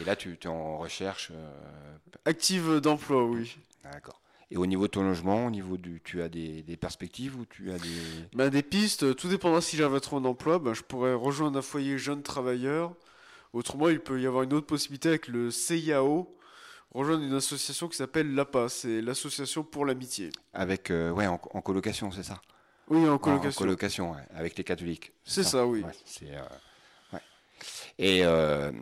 Et 0.00 0.04
là, 0.04 0.16
tu 0.16 0.32
es 0.40 0.46
en 0.46 0.78
recherche. 0.78 1.30
euh, 1.34 1.96
Active 2.24 2.80
d'emploi, 2.80 3.24
oui. 3.24 3.56
D'accord. 3.84 4.20
Et 4.50 4.56
au 4.56 4.66
niveau 4.66 4.86
de 4.86 4.90
ton 4.92 5.02
logement, 5.04 5.46
au 5.46 5.50
niveau 5.50 5.76
du, 5.76 6.00
tu 6.04 6.22
as 6.22 6.28
des, 6.28 6.62
des 6.62 6.76
perspectives 6.76 7.36
ou 7.38 7.44
tu 7.46 7.70
as 7.70 7.78
des. 7.78 7.88
Bah, 8.34 8.50
des 8.50 8.62
pistes, 8.62 9.04
euh, 9.04 9.14
tout 9.14 9.28
dépendra 9.28 9.60
si 9.60 9.76
j'arrive 9.76 9.94
à 9.96 10.00
trouver 10.00 10.26
un 10.26 10.28
emploi, 10.30 10.58
bah, 10.58 10.72
je 10.74 10.82
pourrais 10.82 11.14
rejoindre 11.14 11.58
un 11.58 11.62
foyer 11.62 11.98
jeune 11.98 12.22
travailleur. 12.22 12.94
Autrement, 13.52 13.88
il 13.88 14.00
peut 14.00 14.20
y 14.20 14.26
avoir 14.26 14.42
une 14.42 14.52
autre 14.52 14.66
possibilité 14.66 15.08
avec 15.08 15.28
le 15.28 15.50
CIAO, 15.50 16.34
rejoindre 16.92 17.22
une 17.24 17.34
association 17.34 17.88
qui 17.88 17.96
s'appelle 17.96 18.34
l'APA, 18.34 18.68
c'est 18.68 19.00
l'association 19.00 19.62
pour 19.62 19.84
l'amitié. 19.86 20.30
Avec, 20.52 20.90
euh, 20.90 21.10
ouais, 21.10 21.26
en, 21.26 21.40
en 21.54 21.60
colocation, 21.60 22.10
c'est 22.10 22.22
ça? 22.24 22.40
Oui, 22.88 23.08
en 23.08 23.14
En 23.14 23.18
colocation. 23.18 23.58
colocation, 23.58 24.10
ouais, 24.12 24.22
avec 24.34 24.56
les 24.58 24.64
catholiques. 24.64 25.12
C'est 25.24 25.44
ça, 25.44 25.64
oui. 25.66 25.82
Ouais, 25.82 25.92
c'est, 26.04 26.30
euh, 26.34 26.42
ouais. 27.12 27.20
Et, 27.98 28.24
euh, 28.24 28.72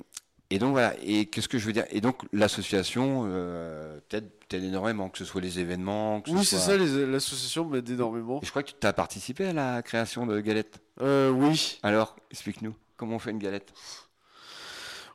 et 0.51 0.59
donc 0.59 0.71
voilà. 0.73 0.95
Et 1.03 1.27
qu'est-ce 1.27 1.49
que 1.49 1.59
je 1.59 1.67
veux 1.67 1.75
dire? 1.75 1.85
Et 1.91 2.01
donc 2.01 2.23
l'association 2.33 3.25
euh, 3.27 4.01
t'aide 4.09 4.31
t'aide 4.49 4.65
énormément, 4.65 5.11
que 5.11 5.19
ce 5.19 5.27
soit 5.27 5.43
les 5.43 5.59
événements. 5.59 6.23
Que 6.23 6.31
ce 6.31 6.35
Oui, 6.37 6.45
c'est 6.47 6.57
ça, 6.57 6.75
les- 6.75 7.05
l'association 7.05 7.67
m'aide 7.67 7.91
énormément. 7.91 8.41
Et 8.43 8.47
je 8.47 8.51
crois 8.51 8.63
que 8.63 8.71
tu 8.71 8.87
as 8.87 8.95
participé 8.95 9.45
à 9.49 9.53
la 9.53 9.83
création 9.83 10.25
de 10.25 10.41
galettes. 10.41 10.81
Euh, 11.03 11.29
oui. 11.31 11.79
Alors, 11.83 12.17
explique-nous 12.31 12.75
comment 12.97 13.17
on 13.17 13.19
fait 13.19 13.31
une 13.33 13.39
galette? 13.39 13.75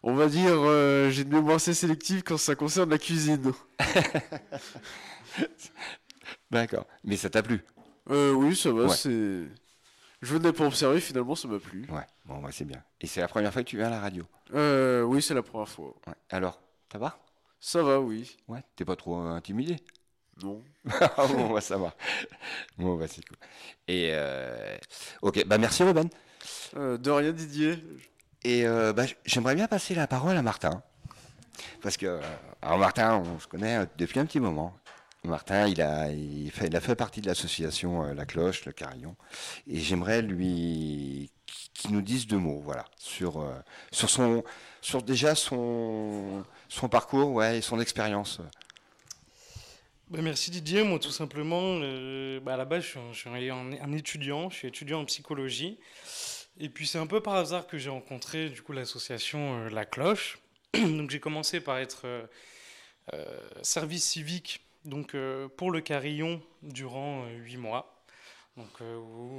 On 0.03 0.15
va 0.15 0.27
dire, 0.27 0.51
euh, 0.53 1.09
j'ai 1.09 1.21
une 1.21 1.29
mémoire 1.29 1.55
assez 1.55 1.73
sélective 1.73 2.23
quand 2.23 2.37
ça 2.37 2.55
concerne 2.55 2.89
la 2.89 2.97
cuisine. 2.97 3.53
D'accord. 6.51 6.85
Mais 7.03 7.17
ça 7.17 7.29
t'a 7.29 7.41
plu? 7.41 7.61
Euh, 8.09 8.31
oui, 8.33 8.55
ça 8.55 8.71
va, 8.71 8.85
Ouais. 8.85 8.95
c'est... 8.95 9.43
Je 10.21 10.33
venais 10.33 10.53
pour 10.53 10.65
observer, 10.65 11.01
finalement, 11.01 11.35
ça 11.35 11.47
m'a 11.47 11.59
plu. 11.59 11.85
Ouais. 11.89 12.05
Bon, 12.25 12.41
ouais, 12.43 12.51
c'est 12.51 12.65
bien. 12.65 12.81
Et 13.01 13.07
c'est 13.07 13.19
la 13.21 13.27
première 13.27 13.51
fois 13.51 13.63
que 13.63 13.69
tu 13.69 13.77
viens 13.77 13.87
à 13.87 13.91
la 13.91 13.99
radio? 13.99 14.23
Euh, 14.53 15.01
oui, 15.03 15.21
c'est 15.21 15.33
la 15.33 15.43
première 15.43 15.67
fois. 15.67 15.93
Ouais. 16.07 16.13
Alors, 16.29 16.61
ça 16.91 16.97
va? 16.97 17.17
Ça 17.59 17.83
va, 17.83 17.99
oui. 17.99 18.37
Ouais. 18.47 18.63
T'es 18.75 18.85
pas 18.85 18.95
trop 18.95 19.15
intimidé? 19.17 19.77
Non. 20.41 20.61
Ah 21.17 21.27
bon, 21.27 21.53
bah, 21.53 21.61
ça 21.61 21.77
va. 21.77 21.93
Bon, 22.77 22.97
bah, 22.97 23.07
c'est 23.07 23.25
cool. 23.25 23.37
Et 23.87 24.09
euh, 24.13 24.77
ok, 25.21 25.45
bah 25.45 25.57
merci 25.57 25.83
Ruben. 25.83 26.09
Euh, 26.75 26.97
de 26.97 27.11
rien, 27.11 27.31
Didier. 27.31 27.77
Et 28.43 28.65
euh, 28.65 28.93
bah, 28.93 29.05
j'aimerais 29.25 29.55
bien 29.55 29.67
passer 29.67 29.95
la 29.95 30.07
parole 30.07 30.37
à 30.37 30.41
Martin. 30.41 30.83
Parce 31.81 31.97
que, 31.97 32.05
euh, 32.05 32.21
alors 32.61 32.77
Martin, 32.77 33.17
on 33.17 33.39
se 33.39 33.47
connaît 33.47 33.77
euh, 33.77 33.85
depuis 33.97 34.19
un 34.19 34.25
petit 34.25 34.39
moment. 34.39 34.75
Martin, 35.23 35.67
il 35.67 35.81
a, 35.81 36.11
il 36.11 36.51
fait, 36.51 36.73
a 36.75 36.81
fait 36.81 36.95
partie 36.95 37.21
de 37.21 37.27
l'association 37.27 38.03
euh, 38.03 38.13
La 38.13 38.25
Cloche, 38.25 38.65
le 38.65 38.73
Carillon. 38.73 39.15
Et 39.67 39.79
j'aimerais 39.79 40.21
lui 40.21 41.31
qu'il 41.73 41.91
nous 41.91 42.01
dise 42.01 42.27
deux 42.27 42.37
mots, 42.37 42.61
voilà, 42.63 42.85
sur, 42.97 43.45
sur 43.91 44.09
son, 44.09 44.43
sur 44.81 45.01
déjà 45.01 45.35
son, 45.35 46.43
son 46.69 46.89
parcours, 46.89 47.31
ouais, 47.31 47.59
et 47.59 47.61
son 47.61 47.79
expérience. 47.79 48.41
Bah, 50.09 50.19
merci 50.21 50.51
Didier, 50.51 50.83
moi 50.83 50.99
tout 50.99 51.09
simplement, 51.09 51.79
euh, 51.81 52.39
bah, 52.39 52.53
à 52.53 52.57
la 52.57 52.65
base 52.65 52.83
je 52.83 53.17
suis, 53.17 53.29
un 53.49 53.91
étudiant, 53.93 54.49
je 54.51 54.57
suis 54.57 54.67
étudiant 54.67 55.01
en 55.01 55.05
psychologie. 55.05 55.79
Et 56.59 56.69
puis 56.69 56.85
c'est 56.85 56.99
un 56.99 57.07
peu 57.07 57.19
par 57.21 57.35
hasard 57.35 57.65
que 57.65 57.77
j'ai 57.77 57.89
rencontré 57.89 58.49
du 58.49 58.61
coup 58.61 58.73
l'association 58.73 59.65
euh, 59.65 59.69
La 59.69 59.85
Cloche. 59.85 60.39
donc 60.73 61.09
j'ai 61.09 61.19
commencé 61.19 61.59
par 61.59 61.79
être 61.79 62.01
euh, 62.05 62.25
euh, 63.13 63.25
service 63.63 64.03
civique 64.03 64.61
donc, 64.85 65.15
pour 65.55 65.71
le 65.71 65.79
Carillon 65.79 66.41
durant 66.61 67.25
huit 67.29 67.55
mois. 67.55 68.03
Donc, 68.57 68.81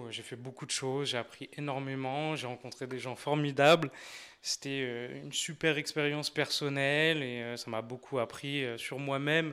j'ai 0.09 0.23
fait 0.23 0.37
beaucoup 0.37 0.65
de 0.65 0.71
choses, 0.71 1.11
j'ai 1.11 1.19
appris 1.19 1.51
énormément, 1.59 2.35
j'ai 2.35 2.47
rencontré 2.47 2.87
des 2.87 2.99
gens 2.99 3.15
formidables. 3.15 3.91
C'était 4.41 5.21
une 5.21 5.35
super 5.35 5.77
expérience 5.77 6.31
personnelle 6.31 7.23
et 7.23 7.59
ça 7.59 7.71
m'a 7.71 7.83
beaucoup 7.83 8.21
appris 8.21 8.65
sur 8.79 8.99
moi-même, 8.99 9.53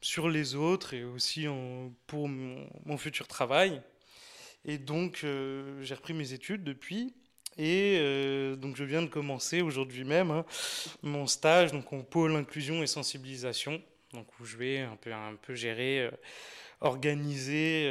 sur 0.00 0.28
les 0.28 0.54
autres 0.54 0.94
et 0.94 1.02
aussi 1.02 1.46
pour 2.06 2.28
mon 2.28 2.96
futur 2.96 3.26
travail. 3.26 3.82
Et 4.66 4.78
donc, 4.78 5.20
euh, 5.22 5.80
j'ai 5.82 5.94
repris 5.94 6.12
mes 6.12 6.32
études 6.32 6.64
depuis. 6.64 7.14
Et 7.56 7.98
euh, 8.00 8.56
donc, 8.56 8.76
je 8.76 8.84
viens 8.84 9.00
de 9.00 9.06
commencer 9.06 9.62
aujourd'hui 9.62 10.04
même 10.04 10.30
hein, 10.30 10.44
mon 11.02 11.26
stage 11.26 11.72
donc, 11.72 11.90
au 11.92 12.02
pôle 12.02 12.34
inclusion 12.34 12.82
et 12.82 12.86
sensibilisation, 12.86 13.80
donc, 14.12 14.26
où 14.38 14.44
je 14.44 14.56
vais 14.58 14.80
un 14.80 14.98
peu, 15.40 15.54
gérer, 15.54 16.00
euh, 16.00 16.10
organiser 16.80 17.88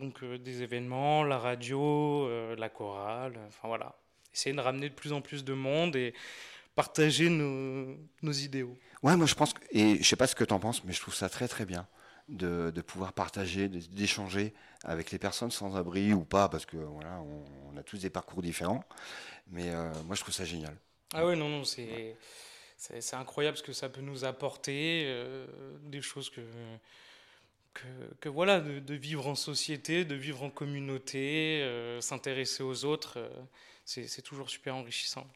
donc, 0.00 0.24
des 0.24 0.62
événements, 0.62 1.22
la 1.22 1.38
radio, 1.38 2.28
la 2.56 2.68
chorale, 2.68 3.38
enfin 3.46 3.68
voilà. 3.68 3.94
Essayer 4.34 4.56
de 4.56 4.60
ramener 4.60 4.88
de 4.88 4.94
plus 4.94 5.12
en 5.12 5.20
plus 5.20 5.44
de 5.44 5.52
monde 5.52 5.94
et 5.96 6.12
partager 6.74 7.30
nos, 7.30 7.96
nos 8.22 8.32
idéaux. 8.32 8.76
Ouais, 9.02 9.16
moi 9.16 9.26
je 9.26 9.34
pense, 9.34 9.54
et 9.70 9.98
je 9.98 10.02
sais 10.02 10.16
pas 10.16 10.26
ce 10.26 10.34
que 10.34 10.44
tu 10.44 10.52
en 10.52 10.58
penses, 10.58 10.82
mais 10.84 10.92
je 10.92 11.00
trouve 11.00 11.14
ça 11.14 11.28
très 11.28 11.46
très 11.46 11.64
bien 11.64 11.86
de, 12.28 12.70
de 12.70 12.80
pouvoir 12.82 13.12
partager, 13.12 13.68
d'échanger 13.68 14.54
avec 14.84 15.10
les 15.10 15.18
personnes 15.18 15.50
sans 15.50 15.76
abri 15.76 16.12
ou 16.12 16.24
pas, 16.24 16.48
parce 16.48 16.66
que 16.66 16.76
voilà, 16.76 17.20
on, 17.20 17.44
on 17.72 17.76
a 17.76 17.82
tous 17.82 17.98
des 17.98 18.10
parcours 18.10 18.42
différents. 18.42 18.84
Mais 19.48 19.70
euh, 19.70 19.92
moi 20.04 20.16
je 20.16 20.22
trouve 20.22 20.34
ça 20.34 20.44
génial. 20.44 20.76
Ah 21.14 21.24
ouais, 21.24 21.36
non, 21.36 21.48
non, 21.48 21.64
c'est 21.64 22.16
incroyable 23.12 23.56
ce 23.56 23.62
que 23.62 23.72
ça 23.72 23.88
peut 23.88 24.00
nous 24.00 24.24
apporter, 24.24 25.04
euh, 25.06 25.46
des 25.82 26.02
choses 26.02 26.30
que, 26.30 26.40
que, 27.74 27.86
que 28.20 28.28
voilà, 28.28 28.60
de, 28.60 28.80
de 28.80 28.94
vivre 28.94 29.28
en 29.28 29.36
société, 29.36 30.04
de 30.04 30.16
vivre 30.16 30.42
en 30.42 30.50
communauté, 30.50 31.62
euh, 31.62 32.00
s'intéresser 32.00 32.64
aux 32.64 32.84
autres, 32.84 33.18
euh, 33.18 33.28
c'est 33.84 34.22
toujours 34.22 34.50
super 34.50 34.74
enrichissant. 34.74 35.26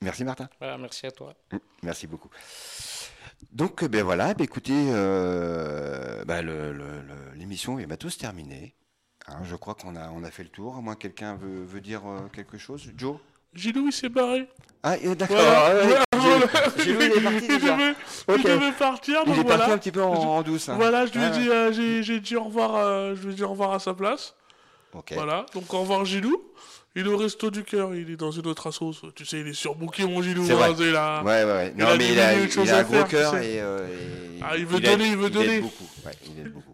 Merci 0.00 0.24
Martin. 0.24 0.48
Voilà, 0.60 0.78
merci 0.78 1.06
à 1.06 1.10
toi. 1.10 1.34
Merci 1.82 2.06
beaucoup. 2.06 2.30
Donc, 3.52 3.82
euh, 3.82 3.88
ben 3.88 4.02
voilà, 4.02 4.34
ben 4.34 4.44
écoutez, 4.44 4.72
euh, 4.74 6.24
ben 6.24 6.46
l'émission 7.36 7.78
est 7.78 7.86
bientôt 7.86 8.10
terminée. 8.10 8.74
Hein, 9.28 9.38
je 9.44 9.56
crois 9.56 9.74
qu'on 9.74 9.96
a, 9.96 10.10
on 10.10 10.22
a 10.24 10.30
fait 10.30 10.42
le 10.44 10.48
tour. 10.50 10.76
À 10.76 10.80
moins 10.80 10.94
que 10.94 11.00
quelqu'un 11.00 11.34
veut, 11.36 11.64
veut 11.64 11.80
dire 11.80 12.02
euh, 12.06 12.18
quelque 12.32 12.58
chose. 12.58 12.90
Joe? 12.96 13.16
Gilou, 13.54 13.86
il 13.88 13.92
s'est 13.92 14.08
barré. 14.08 14.48
Ah, 14.82 14.96
d'accord. 14.98 15.36
Voilà. 15.36 15.96
Voilà. 16.12 16.46
Gilou, 16.78 17.00
il 17.00 17.12
est 17.12 17.20
parti 17.22 17.46
Il 17.48 17.58
déjà. 17.58 17.76
devait- 17.76 17.94
Ok. 18.28 18.36
Il 18.38 18.42
devait 18.44 18.72
partir, 18.72 19.20
Il 19.26 19.32
est 19.32 19.34
voilà. 19.42 19.56
parti 19.58 19.72
un 19.72 19.78
petit 19.78 19.92
peu 19.92 20.02
en, 20.02 20.12
en 20.12 20.42
douce. 20.42 20.68
hein. 20.68 20.76
Voilà, 20.76 21.06
je 21.06 21.12
lui 21.12 21.20
ai 21.20 21.24
Ah, 21.24 21.30
dit, 21.30 21.48
euh, 21.48 22.02
j'ai, 22.02 22.20
dit 22.20 22.36
au 22.36 22.44
revoir, 22.44 23.14
je 23.16 23.22
lui 23.26 23.32
ai 23.32 23.36
dit 23.36 23.42
au 23.44 23.48
revoir 23.48 23.72
à 23.72 23.78
sa 23.78 23.94
place. 23.94 24.34
Voilà, 25.12 25.44
donc 25.54 25.72
au 25.74 25.80
revoir 25.80 26.04
Gilou. 26.04 26.42
Il 26.98 27.06
est 27.06 27.10
au 27.10 27.16
resto 27.18 27.50
du 27.50 27.62
cœur, 27.62 27.94
il 27.94 28.10
est 28.10 28.16
dans 28.16 28.30
une 28.30 28.46
autre 28.46 28.66
assoce. 28.68 29.02
Tu 29.14 29.26
sais, 29.26 29.40
il 29.40 29.48
est 29.48 29.52
surbooké, 29.52 30.04
mon 30.06 30.22
Gilou. 30.22 30.46
C'est 30.46 30.54
vrai. 30.54 30.72
là. 30.90 31.22
Ouais, 31.22 31.44
ouais, 31.44 31.52
ouais. 31.52 31.72
Il 31.76 31.80
Non, 31.84 31.88
a 31.90 31.96
mais 31.98 32.10
il 32.12 32.18
a, 32.18 32.34
il 32.34 32.70
un 32.70 32.82
gros 32.84 33.02
tu 33.02 33.10
cœur 33.10 33.32
sais. 33.34 33.52
et, 33.54 33.60
euh, 33.60 33.86
et 33.86 34.40
Ah, 34.42 34.56
il 34.56 34.64
veut 34.64 34.80
donner, 34.80 35.06
il 35.08 35.16
veut 35.16 35.28
donner. 35.28 35.60
beaucoup. 35.60 35.84
Ouais, 36.06 36.12
il 36.24 36.40
aide 36.40 36.52
beaucoup. 36.52 36.72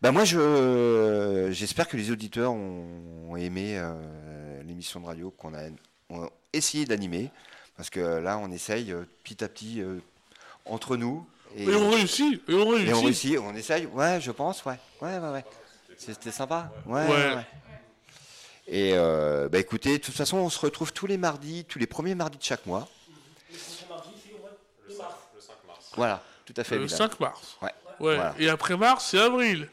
Bah 0.00 0.10
moi, 0.10 0.24
je, 0.24 1.48
j'espère 1.52 1.86
que 1.86 1.96
les 1.98 2.10
auditeurs 2.10 2.52
ont 2.52 3.36
aimé 3.36 3.76
euh, 3.76 3.92
l'émission 4.66 5.00
de 5.00 5.06
radio 5.06 5.30
qu'on 5.36 5.52
a, 5.54 5.60
on 6.08 6.30
essayé 6.52 6.86
d'animer, 6.86 7.30
parce 7.76 7.90
que 7.90 8.00
là, 8.00 8.38
on 8.38 8.50
essaye 8.50 8.90
euh, 8.92 9.02
petit 9.22 9.44
à 9.44 9.48
petit 9.48 9.82
euh, 9.82 9.98
entre 10.64 10.96
nous. 10.96 11.26
Et 11.56 11.66
on 11.74 11.90
réussit, 11.90 12.42
et 12.48 12.54
on 12.54 12.68
réussit. 12.68 12.88
Et 12.88 12.94
on 12.94 13.02
réussit, 13.02 13.38
on 13.38 13.54
essaye. 13.54 13.86
Ouais, 13.86 14.18
je 14.20 14.30
pense, 14.30 14.64
ouais, 14.64 14.78
ouais, 15.02 15.18
ouais, 15.18 15.30
ouais. 15.30 15.44
C'était 15.98 16.30
sympa. 16.30 16.72
Ouais. 16.86 17.02
Ouais. 17.02 17.06
ouais, 17.08 17.34
ouais. 17.36 17.46
Et 18.70 18.92
euh, 18.94 19.48
bah 19.48 19.58
écoutez, 19.58 19.96
de 19.96 20.02
toute 20.02 20.14
façon, 20.14 20.36
on 20.36 20.50
se 20.50 20.58
retrouve 20.58 20.92
tous 20.92 21.06
les 21.06 21.16
mardis, 21.16 21.64
tous 21.66 21.78
les 21.78 21.86
premiers 21.86 22.14
mardis 22.14 22.36
de 22.36 22.42
chaque 22.42 22.66
mois. 22.66 22.86
Voilà, 25.96 26.22
tout 26.44 26.54
à 26.56 26.64
fait. 26.64 26.76
Le 26.76 26.84
Bilal. 26.84 26.98
5 26.98 27.18
mars. 27.18 27.56
Ouais. 27.62 27.68
Ouais. 27.98 28.14
Voilà. 28.14 28.34
Et 28.38 28.48
après 28.48 28.76
mars, 28.76 29.08
c'est 29.10 29.18
avril. 29.18 29.68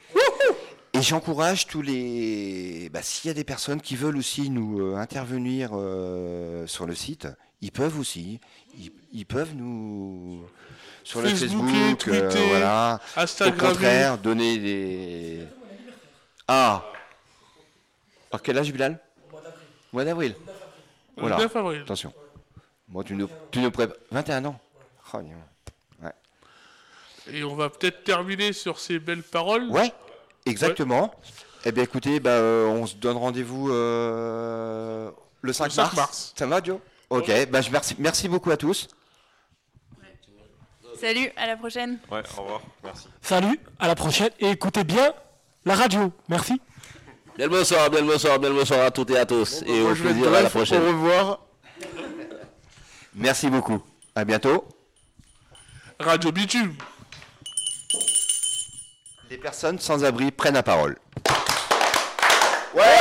Et 0.94 1.02
j'encourage 1.02 1.68
tous 1.68 1.82
les. 1.82 2.90
Bah, 2.92 3.02
S'il 3.04 3.28
y 3.28 3.32
a 3.32 3.34
des 3.34 3.44
personnes 3.44 3.82
qui 3.82 3.98
veulent 3.98 4.16
aussi 4.16 4.50
nous 4.50 4.80
euh, 4.80 4.96
intervenir 4.96 5.72
euh, 5.74 6.66
sur 6.68 6.86
le 6.86 6.96
site, 6.96 7.28
ils 7.62 7.72
peuvent 7.72 8.00
aussi. 8.00 8.40
Ils, 8.78 8.92
ils 9.12 9.26
peuvent 9.26 9.54
nous. 9.56 10.42
Sur 11.04 11.22
le 11.22 11.30
Facebook, 11.30 11.70
euh, 11.70 11.96
tweeter, 11.96 12.48
voilà. 12.48 13.00
Instagrammer. 13.18 13.62
Au 13.62 13.68
contraire, 13.68 14.18
donner 14.18 14.58
des. 14.58 15.40
Ah 16.48 16.84
À 18.32 18.40
quel 18.40 18.58
âge, 18.58 18.72
Bilal 18.72 19.00
Mois 19.94 20.04
d'avril. 20.04 20.36
Le 21.18 21.22
Voilà. 21.22 21.38
9 21.38 21.56
avril. 21.56 21.82
Attention. 21.82 22.14
Moi, 22.90 23.04
tu 23.04 23.16
nous, 23.16 23.30
tu 23.52 23.60
nous 23.60 23.72
prépares. 23.72 23.98
21 24.12 24.46
ans. 24.46 24.60
Oh, 25.14 25.18
ouais. 26.04 26.12
Et 27.32 27.44
on 27.44 27.56
va 27.56 27.70
peut-être 27.70 28.04
terminer 28.04 28.52
sur 28.54 28.80
ces 28.80 29.00
belles 29.00 29.24
paroles. 29.24 29.70
Ouais, 29.70 29.94
exactement. 30.46 31.14
Eh 31.64 31.72
bien, 31.72 31.84
écoutez, 31.84 32.20
bah, 32.20 32.32
euh, 32.32 32.66
on 32.68 32.86
se 32.86 32.96
donne 32.96 33.18
rendez-vous 33.18 33.72
euh, 33.72 35.10
le 35.42 35.54
5, 35.54 35.66
Le 35.66 35.72
5 35.72 35.82
mars. 35.84 35.96
mars. 35.96 36.34
Ça 36.38 36.46
va, 36.46 36.62
Joe? 36.62 36.80
Ok, 37.10 37.32
bah, 37.50 37.62
je 37.62 37.70
merci, 37.72 37.96
merci 38.00 38.28
beaucoup 38.28 38.52
à 38.52 38.58
tous. 38.58 38.88
Salut, 41.00 41.32
à 41.36 41.48
la 41.48 41.58
prochaine. 41.58 42.00
Ouais, 42.12 42.22
au 42.38 42.42
revoir, 42.42 42.62
merci. 42.84 43.08
Salut, 43.22 43.60
à 43.80 43.88
la 43.88 43.96
prochaine 43.96 44.30
et 44.40 44.52
écoutez 44.52 44.84
bien 44.84 45.14
la 45.66 45.76
radio. 45.76 46.12
Merci. 46.30 46.60
Bien 47.38 47.48
le 47.48 47.52
bonsoir, 47.52 47.90
bien 47.90 48.00
le 48.00 48.08
bonsoir, 48.08 48.40
bien 48.40 48.50
le 48.50 48.56
bonsoir 48.56 48.86
à 48.86 48.92
toutes 48.92 49.12
et 49.12 49.18
à 49.18 49.26
tous. 49.26 49.62
et 49.66 49.82
au 49.82 49.94
plaisir 49.94 50.34
à 50.34 50.42
la 50.42 50.50
prochaine. 50.50 50.82
Au 50.82 50.88
revoir. 50.88 51.40
Merci 53.14 53.50
beaucoup. 53.50 53.82
À 54.16 54.24
bientôt. 54.24 54.66
Radio 56.00 56.32
Bitume. 56.32 56.74
Les 59.30 59.38
personnes 59.38 59.80
sans 59.80 60.06
abri 60.06 60.32
prennent 60.32 60.54
la 60.54 60.64
parole. 60.64 60.98